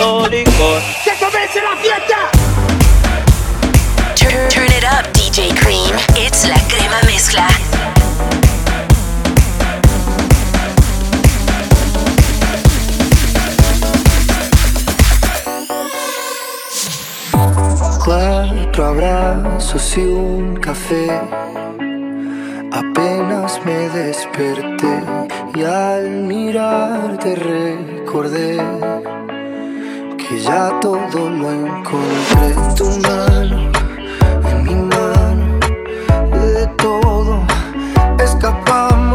Maldito 0.02 0.28
licor. 0.28 0.82
¡Que 1.04 1.12
comience 1.24 1.60
la 1.62 1.76
fiesta! 1.76 2.30
Turn, 4.16 4.48
turn 4.48 4.72
it 4.72 4.84
up, 4.84 5.12
DJ 5.12 5.54
Cream. 5.54 5.94
It's 6.16 6.44
la 6.48 6.58
crema 6.68 7.00
mezcla. 7.06 7.46
Cuatro 18.04 18.86
abrazos 18.86 19.96
y 19.96 20.00
un 20.00 20.56
café. 20.56 21.20
Apenas 22.72 23.64
me 23.64 23.88
desperté 23.90 25.04
y 25.54 25.62
al 25.62 26.08
mirarte 26.10 27.36
recordé 27.36 28.58
que 30.32 30.40
ya 30.40 30.80
todo 30.80 31.28
lo 31.28 31.52
encontré. 31.52 32.46
En 32.56 32.74
tu 32.74 32.86
mano, 33.06 33.70
en 34.48 34.62
mi 34.64 34.74
mano, 34.74 35.58
de 36.54 36.66
todo 36.78 37.44
escapamos 38.18 39.11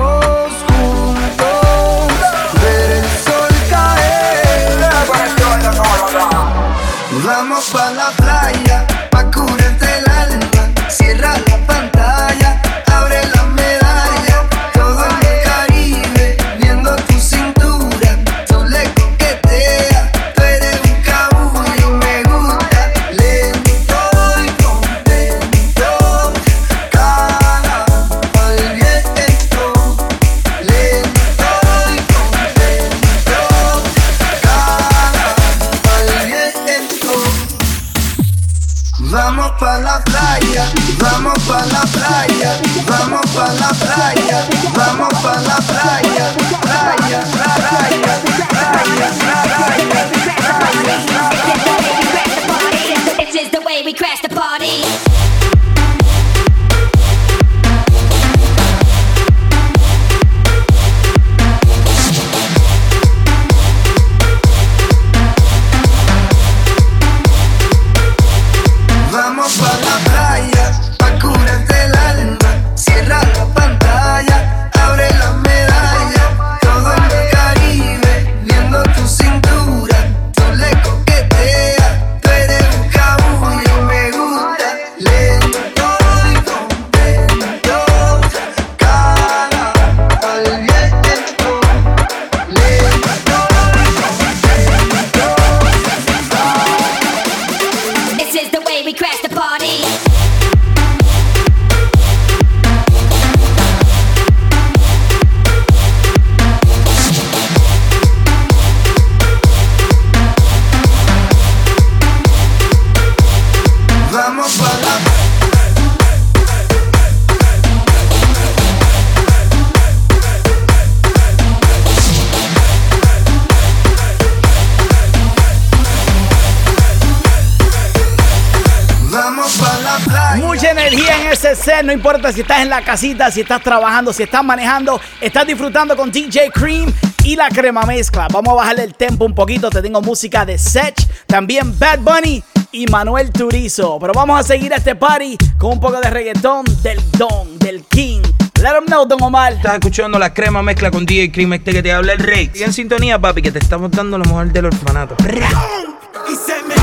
importa 132.27 132.33
si 132.33 132.41
estás 132.41 132.61
en 132.61 132.69
la 132.69 132.81
casita, 132.81 133.31
si 133.31 133.41
estás 133.41 133.61
trabajando, 133.61 134.11
si 134.13 134.23
estás 134.23 134.43
manejando, 134.43 134.99
estás 135.21 135.45
disfrutando 135.45 135.95
con 135.95 136.11
DJ 136.11 136.51
Cream 136.51 136.91
y 137.23 137.35
la 137.35 137.49
crema 137.49 137.83
mezcla. 137.83 138.27
Vamos 138.31 138.53
a 138.53 138.55
bajarle 138.55 138.83
el 138.83 138.95
tempo 138.95 139.25
un 139.25 139.33
poquito, 139.33 139.69
te 139.69 139.81
tengo 139.81 140.01
música 140.01 140.45
de 140.45 140.57
Sech, 140.57 140.95
también 141.25 141.77
Bad 141.77 141.99
Bunny 141.99 142.43
y 142.71 142.87
Manuel 142.87 143.31
Turizo. 143.31 143.97
Pero 143.99 144.13
vamos 144.13 144.39
a 144.39 144.43
seguir 144.43 144.73
este 144.73 144.95
party 144.95 145.37
con 145.57 145.73
un 145.73 145.79
poco 145.79 145.99
de 146.01 146.09
reggaetón 146.09 146.65
del 146.81 146.99
Don, 147.11 147.57
del 147.59 147.83
King. 147.83 148.21
Let 148.61 148.71
them 148.71 148.85
know, 148.85 149.05
Don 149.05 149.21
Omar. 149.21 149.53
Estás 149.53 149.75
escuchando 149.75 150.17
la 150.17 150.33
crema 150.33 150.61
mezcla 150.63 150.91
con 150.91 151.05
DJ 151.05 151.31
Cream, 151.31 151.53
este 151.53 151.71
que 151.71 151.83
te 151.83 151.91
habla 151.91 152.13
el 152.13 152.19
rey. 152.19 152.51
Y 152.55 152.63
en 152.63 152.73
sintonía, 152.73 153.19
papi, 153.19 153.41
que 153.41 153.51
te 153.51 153.59
estamos 153.59 153.91
dando 153.91 154.17
lo 154.17 154.25
mejor 154.25 154.51
del 154.51 154.65
orfanato. 154.65 155.15
y 155.23 156.35
se 156.35 156.61
menea 156.63 156.76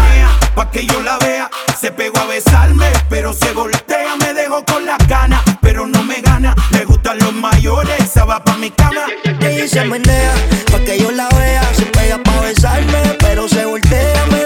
pa' 0.54 0.70
que 0.70 0.86
yo 0.86 1.00
la 1.02 1.18
vea. 1.18 1.50
Se 1.80 1.90
pegó 1.90 2.18
a 2.18 2.26
besarme, 2.26 2.86
pero 3.08 3.32
se 3.32 3.52
voltea. 3.52 4.16
Me 4.16 4.34
dejó 4.34 4.64
con 4.64 4.86
las 4.86 4.98
ganas, 5.08 5.42
pero 5.60 5.86
no 5.86 6.02
me 6.02 6.20
gana. 6.20 6.54
Le 6.70 6.84
gustan 6.84 7.18
los 7.18 7.32
mayores, 7.32 8.00
esa 8.00 8.24
va 8.24 8.42
pa' 8.42 8.56
mi 8.56 8.70
cama. 8.70 9.06
Ella 9.40 9.68
se 9.68 9.84
menea 9.84 10.34
pa' 10.70 10.80
que 10.80 10.98
yo 10.98 11.10
la 11.10 11.28
vea. 11.30 11.62
Se 11.74 11.86
pega 11.86 12.18
pa' 12.22 12.40
besarme, 12.40 13.16
pero 13.20 13.48
se 13.48 13.64
voltea. 13.64 14.26
Me 14.30 14.43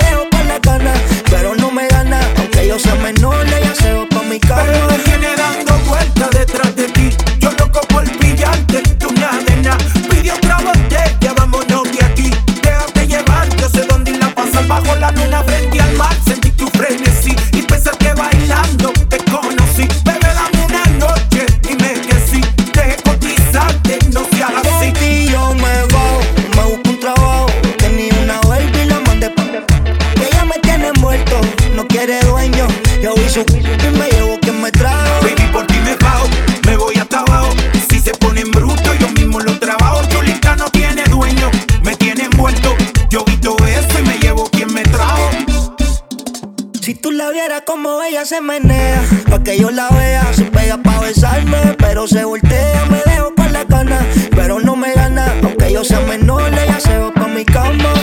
Como 47.66 48.02
ella 48.02 48.24
se 48.24 48.40
menea, 48.40 49.02
pa' 49.28 49.42
que 49.42 49.58
yo 49.58 49.70
la 49.70 49.88
vea, 49.90 50.32
se 50.32 50.44
pega 50.44 50.78
pa' 50.78 51.00
besarme, 51.00 51.74
pero 51.76 52.06
se 52.06 52.24
voltea, 52.24 52.86
me 52.86 53.02
dejo 53.04 53.34
con 53.34 53.52
la 53.52 53.64
gana, 53.64 54.00
pero 54.30 54.58
no 54.58 54.74
me 54.74 54.92
gana, 54.94 55.34
aunque 55.42 55.72
yo 55.72 55.84
sea 55.84 56.00
menor, 56.00 56.50
ella 56.54 56.80
se 56.80 56.96
va 56.96 57.12
pa' 57.12 57.28
mi 57.28 57.44
cama. 57.44 57.97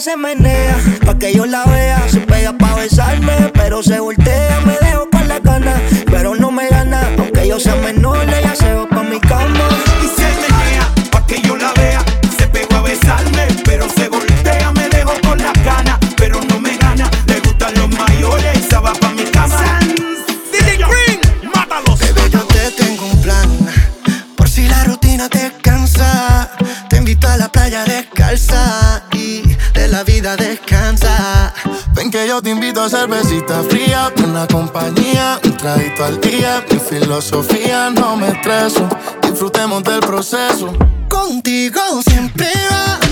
Se 0.00 0.16
menea, 0.16 0.76
pa' 1.04 1.18
que 1.18 1.32
yo 1.34 1.44
la 1.44 1.64
vea, 1.64 2.08
se 2.08 2.20
pega 2.20 2.52
pa' 2.52 2.76
besarme, 2.76 3.50
pero 3.54 3.82
se 3.82 3.98
voltea, 3.98 4.47
cervecita 32.88 33.62
fría, 33.64 34.12
una 34.24 34.46
compañía, 34.46 35.38
un 35.44 35.56
traguito 35.56 36.04
al 36.04 36.20
día. 36.20 36.64
Mi 36.70 36.78
filosofía 36.78 37.90
no 37.90 38.16
me 38.16 38.28
estreso, 38.28 38.88
disfrutemos 39.22 39.82
del 39.84 40.00
proceso. 40.00 40.72
Contigo 41.08 41.80
siempre 42.06 42.48
vacaciones, 42.68 43.07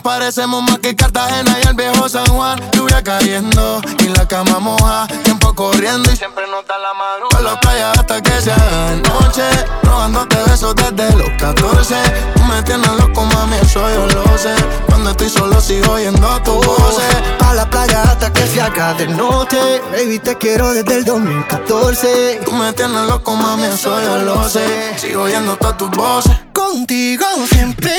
nos 0.00 0.12
parecemos 0.12 0.62
más 0.62 0.78
que 0.78 0.96
Cartagena 0.96 1.56
y 1.62 1.68
el 1.68 1.74
viejo 1.74 2.08
San 2.08 2.26
Juan. 2.26 2.58
Lluvia 2.72 3.02
cayendo 3.02 3.80
y 3.98 4.08
la 4.08 4.26
cama 4.26 4.58
moja, 4.58 5.06
tiempo 5.24 5.54
corriendo 5.54 6.10
y 6.10 6.16
siempre 6.16 6.44
nota 6.50 6.78
la 6.78 6.94
madrugada. 6.94 7.28
Por 7.30 7.42
la 7.42 7.60
playa 7.60 7.92
hasta 7.92 8.22
que 8.22 8.40
se 8.40 8.52
haga 8.52 8.96
noche, 8.96 9.42
robándote 9.82 10.36
besos 10.46 10.74
desde 10.76 11.16
los 11.16 11.28
14. 11.38 11.94
Tú 12.34 12.42
me 12.44 12.62
tienes 12.62 12.90
loco, 12.98 13.24
mami, 13.24 13.56
eso 13.56 13.80
yo 13.90 14.06
lo 14.06 14.38
sé. 14.38 14.54
Cuando 14.86 15.10
estoy 15.10 15.28
solo 15.28 15.60
sigo 15.60 15.92
oyendo 15.92 16.40
tu 16.42 16.52
voz. 16.52 16.98
Pa' 17.38 17.54
la 17.54 17.68
playa 17.68 18.02
hasta 18.02 18.32
que 18.32 18.46
se 18.46 18.60
haga 18.60 18.94
de 18.94 19.08
noche. 19.08 19.82
Baby, 19.92 20.18
te 20.18 20.36
quiero 20.38 20.72
desde 20.72 20.98
el 20.98 21.04
2014. 21.04 22.40
Tú 22.44 22.52
me 22.52 22.72
tienes 22.72 23.06
loco, 23.06 23.34
mami, 23.34 23.64
eso 23.64 24.00
yo 24.00 24.18
lo 24.18 24.48
sé. 24.48 24.98
Sigo 24.98 25.22
oyendo 25.22 25.56
todas 25.56 25.76
tus 25.76 25.90
voces. 25.90 26.32
Contigo 26.52 27.26
siempre 27.50 27.94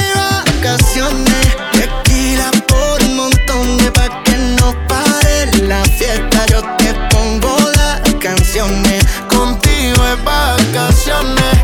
vacaciones. 0.61 1.57
Tequila 1.73 2.51
por 2.67 3.01
montones 3.09 3.91
pa' 3.91 4.23
que 4.23 4.37
no 4.59 4.75
pare 4.87 5.45
la 5.67 5.83
fiesta. 5.83 6.45
Yo 6.51 6.61
te 6.77 6.93
pongo 7.09 7.55
las 7.75 8.01
canciones. 8.19 9.03
Contigo 9.27 9.99
es 10.05 10.23
vacaciones, 10.23 11.55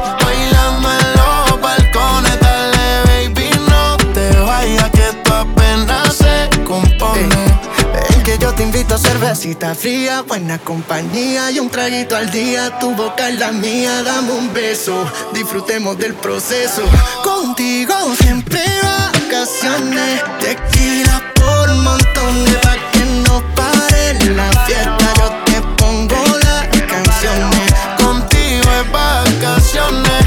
yo 8.39 8.53
te 8.53 8.63
invito 8.63 8.95
a 8.95 8.97
cervecita 8.97 9.73
fría, 9.75 10.21
buena 10.21 10.59
compañía 10.59 11.51
y 11.51 11.59
un 11.59 11.69
traguito 11.69 12.15
al 12.15 12.29
día. 12.31 12.77
Tu 12.79 12.93
boca 12.95 13.29
es 13.29 13.39
la 13.39 13.51
mía, 13.51 14.03
dame 14.03 14.31
un 14.31 14.53
beso, 14.53 15.05
disfrutemos 15.33 15.97
del 15.97 16.13
proceso. 16.13 16.83
Contigo 17.23 17.93
siempre 18.21 18.61
vacaciones, 18.83 20.21
tequila 20.39 21.33
por 21.35 21.73
montones 21.75 22.55
pa' 22.61 22.75
que 22.91 23.05
no 23.27 23.43
pare 23.55 24.13
la 24.35 24.51
fiesta. 24.65 25.13
Yo 25.17 25.29
te 25.45 25.61
pongo 25.77 26.23
las 26.39 26.67
canciones. 26.83 27.73
Contigo 27.97 28.69
es 28.81 28.91
vacaciones, 28.91 30.26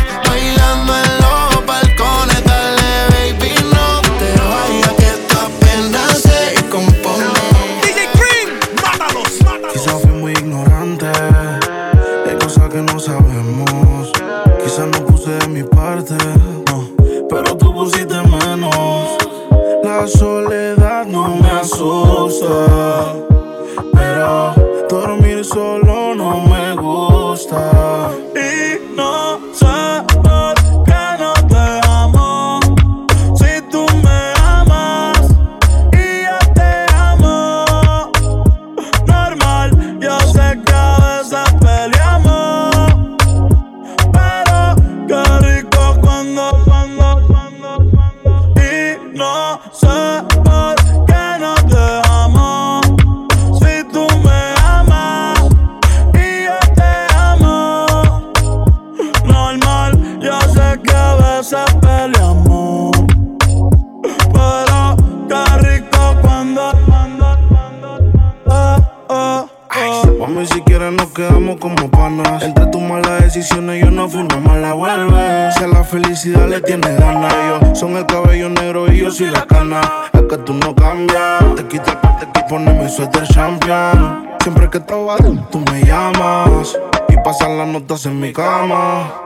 Tú 84.90 85.60
me 85.70 85.84
llamas 85.84 86.76
y 87.08 87.16
pasan 87.18 87.58
las 87.58 87.68
notas 87.68 88.06
en 88.06 88.18
mi 88.18 88.32
cama. 88.32 89.22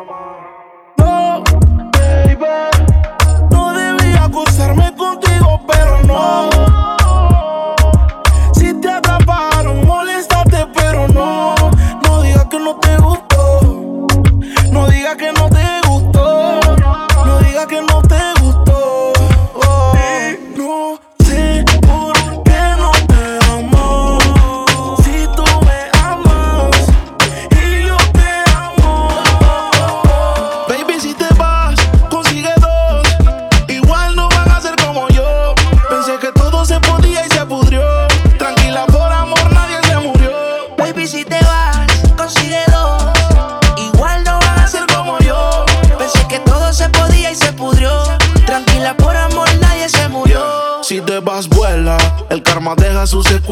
No, 0.99 1.43
baby, 1.91 2.45
no 3.51 3.73
debía 3.73 4.24
acusarme 4.24 4.95
contigo, 4.95 5.59
pero 5.66 6.03
no. 6.03 6.84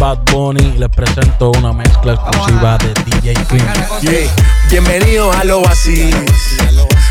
Bad 0.00 0.18
Bunny. 0.32 0.78
Les 0.78 0.88
presento 0.88 1.50
una 1.58 1.74
mezcla 1.74 2.14
exclusiva 2.14 2.78
de 2.78 2.94
DJ 3.04 3.34
Cream. 3.48 3.66
Yeah. 4.00 4.32
Bienvenido 4.70 5.30
al 5.30 5.50
oasis. 5.50 6.16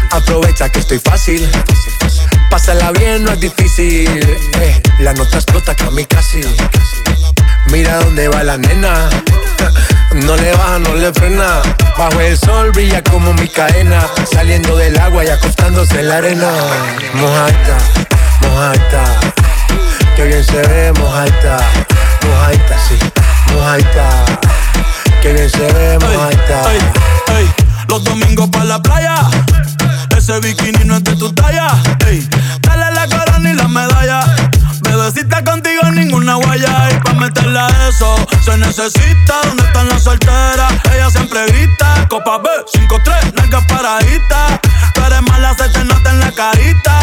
Aprovecha 0.09 0.69
que 0.69 0.79
estoy 0.79 0.97
fácil. 0.97 1.47
Pásala 2.49 2.91
bien, 2.93 3.23
no 3.23 3.31
es 3.31 3.39
difícil. 3.39 4.09
Eh, 4.59 4.81
la 5.01 5.13
nota 5.13 5.37
explota 5.37 5.75
casi. 5.75 6.41
Mira 7.67 7.97
dónde 7.99 8.27
va 8.27 8.43
la 8.43 8.57
nena. 8.57 9.09
No 10.11 10.35
le 10.35 10.51
baja, 10.53 10.79
no 10.79 10.95
le 10.95 11.13
frena. 11.13 11.61
Bajo 11.95 12.19
el 12.19 12.35
sol 12.35 12.71
brilla 12.71 13.03
como 13.03 13.31
mi 13.33 13.47
cadena. 13.47 14.01
Saliendo 14.31 14.75
del 14.75 14.97
agua 14.97 15.23
y 15.23 15.27
acostándose 15.29 15.99
en 15.99 16.09
la 16.09 16.17
arena. 16.17 16.51
Mojaita, 17.13 17.77
mojaita. 18.41 19.19
Que 20.15 20.23
bien 20.23 20.43
se 20.43 20.61
ve, 20.67 20.91
mojaita. 20.93 21.59
Mojaita, 22.29 22.75
sí. 22.87 22.99
Mojaita. 23.53 24.25
Que 25.21 25.33
bien 25.33 25.49
se 25.49 25.59
ve, 25.73 25.97
mojaita. 25.99 26.73
Ey, 26.73 27.51
los 27.87 28.03
domingos 28.03 28.49
para 28.49 28.65
la 28.65 28.81
playa. 28.81 29.15
Ese 30.15 30.39
bikini 30.39 30.83
no 30.85 30.97
es 30.97 31.03
de 31.03 31.15
tu 31.15 31.31
talla. 31.33 31.69
Ey, 32.07 32.27
dale 32.61 32.91
la 32.93 33.07
corona 33.07 33.49
y 33.49 33.53
la 33.53 33.67
medalla. 33.67 34.21
Bebecita 34.81 35.43
contigo 35.43 35.83
ninguna 35.91 36.35
guaya. 36.35 36.89
Y 36.91 36.99
pa' 36.99 37.13
meterle 37.13 37.59
a 37.59 37.67
eso 37.89 38.15
se 38.45 38.57
necesita. 38.57 39.41
¿Dónde 39.45 39.63
están 39.63 39.89
las 39.89 40.03
solteras? 40.03 40.73
Ella 40.93 41.09
siempre 41.09 41.45
grita. 41.47 42.07
Copa 42.09 42.37
B, 42.37 42.49
5-3, 42.73 43.33
nalgas 43.33 43.65
paraditas. 43.65 44.59
Tú 44.93 45.01
eres 45.03 45.21
mala, 45.23 45.55
se 45.55 45.67
te 45.69 45.83
nota 45.83 46.09
en 46.11 46.19
la 46.19 46.31
carita. 46.31 46.99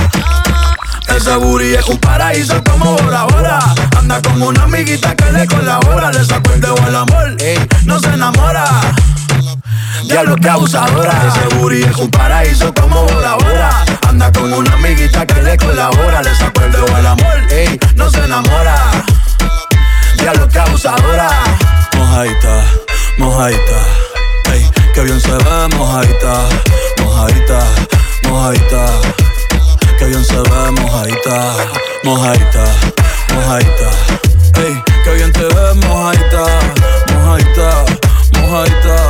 Ese 1.16 1.34
booty 1.34 1.74
es 1.74 1.88
un 1.88 1.96
paraíso 1.96 2.62
como 2.62 2.94
Bora 2.94 3.24
Bora. 3.24 3.58
Anda 3.98 4.20
con 4.20 4.42
una 4.42 4.64
amiguita 4.64 5.16
que 5.16 5.32
le 5.32 5.46
colabora. 5.46 6.12
Le 6.12 6.22
sacó 6.22 6.52
el 6.52 6.60
dedo 6.60 6.76
al 6.84 6.94
amor, 6.94 7.34
no 7.84 7.98
se 7.98 8.08
enamora. 8.08 8.66
Diablo 10.04 10.36
que 10.36 10.48
abusadora. 10.48 11.12
Ese 11.26 11.56
booty 11.56 11.84
es 11.84 11.96
un 11.96 12.10
paraíso 12.10 12.72
como 12.74 13.02
Bora 13.04 13.34
Bora. 13.36 13.84
Anda 14.06 14.30
con 14.30 14.52
una 14.52 14.70
amiguita 14.74 15.24
que 15.24 15.42
le 15.42 15.56
colabora. 15.56 16.22
Le 16.22 16.34
sacó 16.34 16.60
el 16.64 16.72
dedo 16.72 16.94
al 16.94 17.06
amor, 17.06 17.42
no 17.94 18.10
se 18.10 18.22
enamora. 18.22 18.76
Diablo 20.18 20.48
que 20.48 20.58
abusadora. 20.58 21.30
Mojaita, 21.96 22.62
mojaita. 23.16 23.78
Ey, 24.52 24.70
que 24.92 25.00
bien 25.00 25.20
se 25.20 25.32
ve, 25.32 25.68
mojaita, 25.76 26.42
mojaita, 27.02 27.60
mojaita. 28.28 28.86
Que 29.98 30.04
bien 30.06 30.24
se 30.24 30.36
ve, 30.36 30.70
mojaita, 32.04 32.64
mojaita. 33.34 33.90
Ey, 34.58 34.82
que 35.04 35.14
bien 35.14 35.32
te 35.32 35.44
ves, 35.44 35.76
mojaita, 35.86 36.44
mojaita, 37.14 37.84
mojaita. 38.40 39.05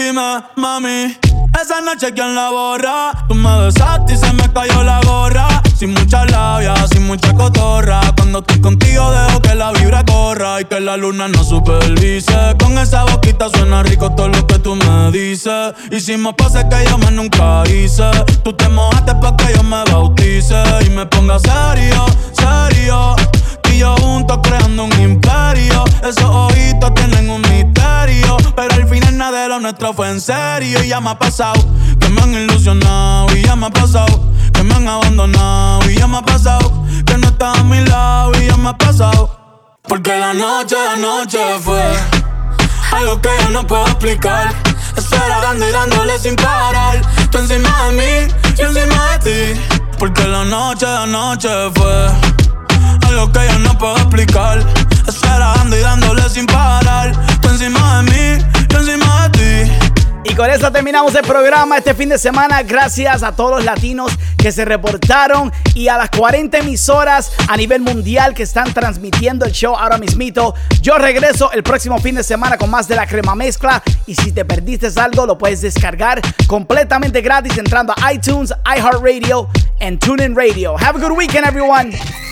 Dime, 0.00 0.42
mami, 0.56 1.14
esa 1.60 1.82
noche 1.82 2.14
quién 2.14 2.34
la 2.34 2.48
borra. 2.48 3.12
Tú 3.28 3.34
me 3.34 3.64
besaste 3.64 4.14
y 4.14 4.16
se 4.16 4.32
me 4.32 4.50
cayó 4.50 4.82
la 4.82 4.98
gorra. 5.02 5.62
Sin 5.76 5.92
mucha 5.92 6.24
labia, 6.24 6.74
sin 6.90 7.06
mucha 7.06 7.34
cotorra. 7.34 8.00
Cuando 8.16 8.38
estoy 8.38 8.62
contigo 8.62 9.10
dejo 9.10 9.42
que 9.42 9.54
la 9.54 9.72
vibra 9.72 10.02
corra 10.06 10.58
y 10.62 10.64
que 10.64 10.80
la 10.80 10.96
luna 10.96 11.28
no 11.28 11.44
supervise. 11.44 12.56
Con 12.58 12.78
esa 12.78 13.04
boquita 13.04 13.50
suena 13.50 13.82
rico 13.82 14.10
todo 14.14 14.28
lo 14.28 14.46
que 14.46 14.58
tú 14.58 14.74
me 14.74 15.12
dices. 15.12 15.74
Hicimos 15.90 16.32
pases 16.34 16.64
que 16.64 16.82
yo 16.88 16.96
más 16.96 17.12
nunca 17.12 17.62
hice. 17.68 18.10
Tú 18.42 18.54
te 18.54 18.70
mojaste 18.70 19.14
pa' 19.16 19.36
que 19.36 19.52
yo 19.54 19.62
me 19.62 19.84
bautice 19.84 20.62
y 20.86 20.88
me 20.88 21.04
ponga 21.04 21.38
serio, 21.38 22.06
serio. 22.32 23.16
Y 23.72 23.78
yo 23.78 23.94
juntos 23.96 24.38
creando 24.42 24.84
un 24.84 25.00
imperio. 25.00 25.84
Esos 26.02 26.24
ojitos 26.24 26.94
tienen 26.94 27.30
un 27.30 27.42
misterio. 27.42 28.36
Pero 28.56 28.74
al 28.74 28.88
final 28.88 29.16
nada 29.16 29.42
de 29.42 29.48
lo 29.48 29.60
nuestro 29.60 29.92
fue 29.92 30.10
en 30.10 30.20
serio. 30.20 30.82
Y 30.82 30.88
ya 30.88 31.00
me 31.00 31.10
ha 31.10 31.18
pasado 31.18 31.60
que 31.98 32.08
me 32.08 32.20
han 32.20 32.34
ilusionado. 32.34 33.34
Y 33.36 33.42
ya 33.42 33.56
me 33.56 33.66
ha 33.66 33.70
pasado 33.70 34.30
que 34.52 34.62
me 34.62 34.74
han 34.74 34.88
abandonado. 34.88 35.90
Y 35.90 35.96
ya 35.96 36.06
me 36.06 36.18
ha 36.18 36.22
pasado 36.22 36.84
que 37.06 37.16
no 37.16 37.28
estás 37.28 37.58
a 37.58 37.64
mi 37.64 37.80
lado. 37.84 38.32
Y 38.40 38.46
ya 38.46 38.56
me 38.56 38.70
ha 38.70 38.76
pasado. 38.76 39.40
Porque 39.88 40.16
la 40.18 40.32
noche, 40.32 40.76
la 40.76 40.96
noche 40.96 41.38
fue 41.60 41.82
algo 42.92 43.20
que 43.20 43.30
yo 43.42 43.50
no 43.50 43.66
puedo 43.66 43.86
explicar. 43.86 44.54
Estar 44.96 45.42
dando 45.42 45.68
y 45.68 45.72
dándole 45.72 46.18
sin 46.18 46.36
parar. 46.36 47.00
Tú 47.30 47.38
encima 47.38 47.86
de 47.86 47.92
mí, 47.92 48.32
yo 48.56 48.66
encima 48.66 49.18
de 49.18 49.54
ti. 49.54 49.60
Porque 49.98 50.26
la 50.26 50.44
noche, 50.44 50.86
la 50.86 51.06
noche 51.06 51.48
fue 51.74 52.08
algo 53.10 53.32
que 53.32 53.40
yo 53.46 53.58
no 53.58 53.76
puedo 53.76 53.96
explicar. 53.96 54.64
Esperando 55.06 55.76
y 55.76 55.80
dándole 55.80 56.28
sin 56.28 56.46
parar. 56.46 57.12
Tú 57.40 57.48
encima 57.48 58.02
de 58.02 58.10
mí, 58.10 58.44
yo 58.68 58.78
encima 58.78 59.28
de 59.28 59.38
ti. 59.38 59.59
Y 60.30 60.34
con 60.36 60.48
eso 60.48 60.70
terminamos 60.70 61.12
el 61.16 61.22
programa 61.22 61.78
este 61.78 61.92
fin 61.92 62.08
de 62.08 62.16
semana. 62.16 62.62
Gracias 62.62 63.24
a 63.24 63.34
todos 63.34 63.50
los 63.50 63.64
latinos 63.64 64.12
que 64.38 64.52
se 64.52 64.64
reportaron 64.64 65.52
y 65.74 65.88
a 65.88 65.98
las 65.98 66.08
40 66.10 66.58
emisoras 66.58 67.32
a 67.48 67.56
nivel 67.56 67.80
mundial 67.80 68.32
que 68.32 68.44
están 68.44 68.72
transmitiendo 68.72 69.44
el 69.44 69.50
show 69.50 69.74
ahora 69.74 69.98
mismito. 69.98 70.54
Yo 70.82 70.98
regreso 70.98 71.50
el 71.50 71.64
próximo 71.64 71.98
fin 71.98 72.14
de 72.14 72.22
semana 72.22 72.56
con 72.58 72.70
más 72.70 72.86
de 72.86 72.94
la 72.94 73.08
crema 73.08 73.34
mezcla. 73.34 73.82
Y 74.06 74.14
si 74.14 74.30
te 74.30 74.44
perdiste 74.44 74.88
algo, 75.00 75.26
lo 75.26 75.36
puedes 75.36 75.62
descargar 75.62 76.22
completamente 76.46 77.22
gratis 77.22 77.58
entrando 77.58 77.92
a 78.00 78.12
iTunes, 78.12 78.54
iHeartRadio 78.64 79.48
and 79.80 79.98
TuneIn 79.98 80.36
Radio. 80.36 80.76
Have 80.78 80.96
a 80.96 81.00
good 81.00 81.16
weekend, 81.16 81.44
everyone. 81.44 81.90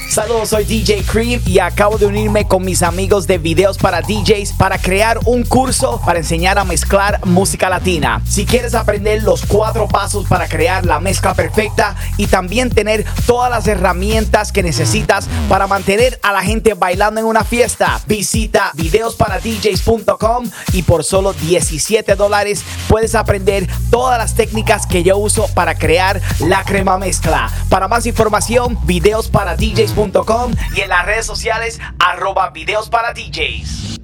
Saludos, 0.08 0.48
soy 0.48 0.64
DJ 0.64 1.02
Cream 1.02 1.40
y 1.44 1.58
acabo 1.58 1.98
de 1.98 2.06
unirme 2.06 2.46
con 2.46 2.64
mis 2.64 2.82
amigos 2.82 3.26
de 3.26 3.36
videos 3.36 3.76
para 3.76 4.00
DJs 4.00 4.54
para 4.54 4.78
crear 4.78 5.18
un 5.26 5.44
curso 5.44 6.00
para 6.04 6.18
enseñar 6.18 6.58
a 6.58 6.64
mezclar 6.64 7.20
música 7.26 7.68
latina. 7.68 7.87
Si 8.26 8.44
quieres 8.44 8.74
aprender 8.74 9.22
los 9.22 9.46
cuatro 9.46 9.88
pasos 9.88 10.26
para 10.26 10.46
crear 10.46 10.84
la 10.84 11.00
mezcla 11.00 11.32
perfecta 11.32 11.96
y 12.18 12.26
también 12.26 12.68
tener 12.68 13.06
todas 13.24 13.50
las 13.50 13.66
herramientas 13.66 14.52
que 14.52 14.62
necesitas 14.62 15.26
para 15.48 15.66
mantener 15.66 16.20
a 16.22 16.32
la 16.32 16.42
gente 16.42 16.74
bailando 16.74 17.18
en 17.18 17.26
una 17.26 17.44
fiesta, 17.44 17.98
visita 18.06 18.72
videosparadjs.com 18.74 20.50
y 20.74 20.82
por 20.82 21.02
solo 21.02 21.32
17 21.32 22.14
dólares 22.14 22.62
puedes 22.88 23.14
aprender 23.14 23.66
todas 23.90 24.18
las 24.18 24.34
técnicas 24.34 24.86
que 24.86 25.02
yo 25.02 25.16
uso 25.16 25.48
para 25.54 25.74
crear 25.78 26.20
la 26.40 26.64
crema 26.64 26.98
mezcla. 26.98 27.50
Para 27.70 27.88
más 27.88 28.04
información, 28.04 28.78
videosparadjs.com 28.84 30.52
y 30.76 30.80
en 30.82 30.90
las 30.90 31.06
redes 31.06 31.24
sociales 31.24 31.80
arroba 31.98 32.50
videos 32.50 32.90
para 32.90 33.14
DJs. 33.14 33.97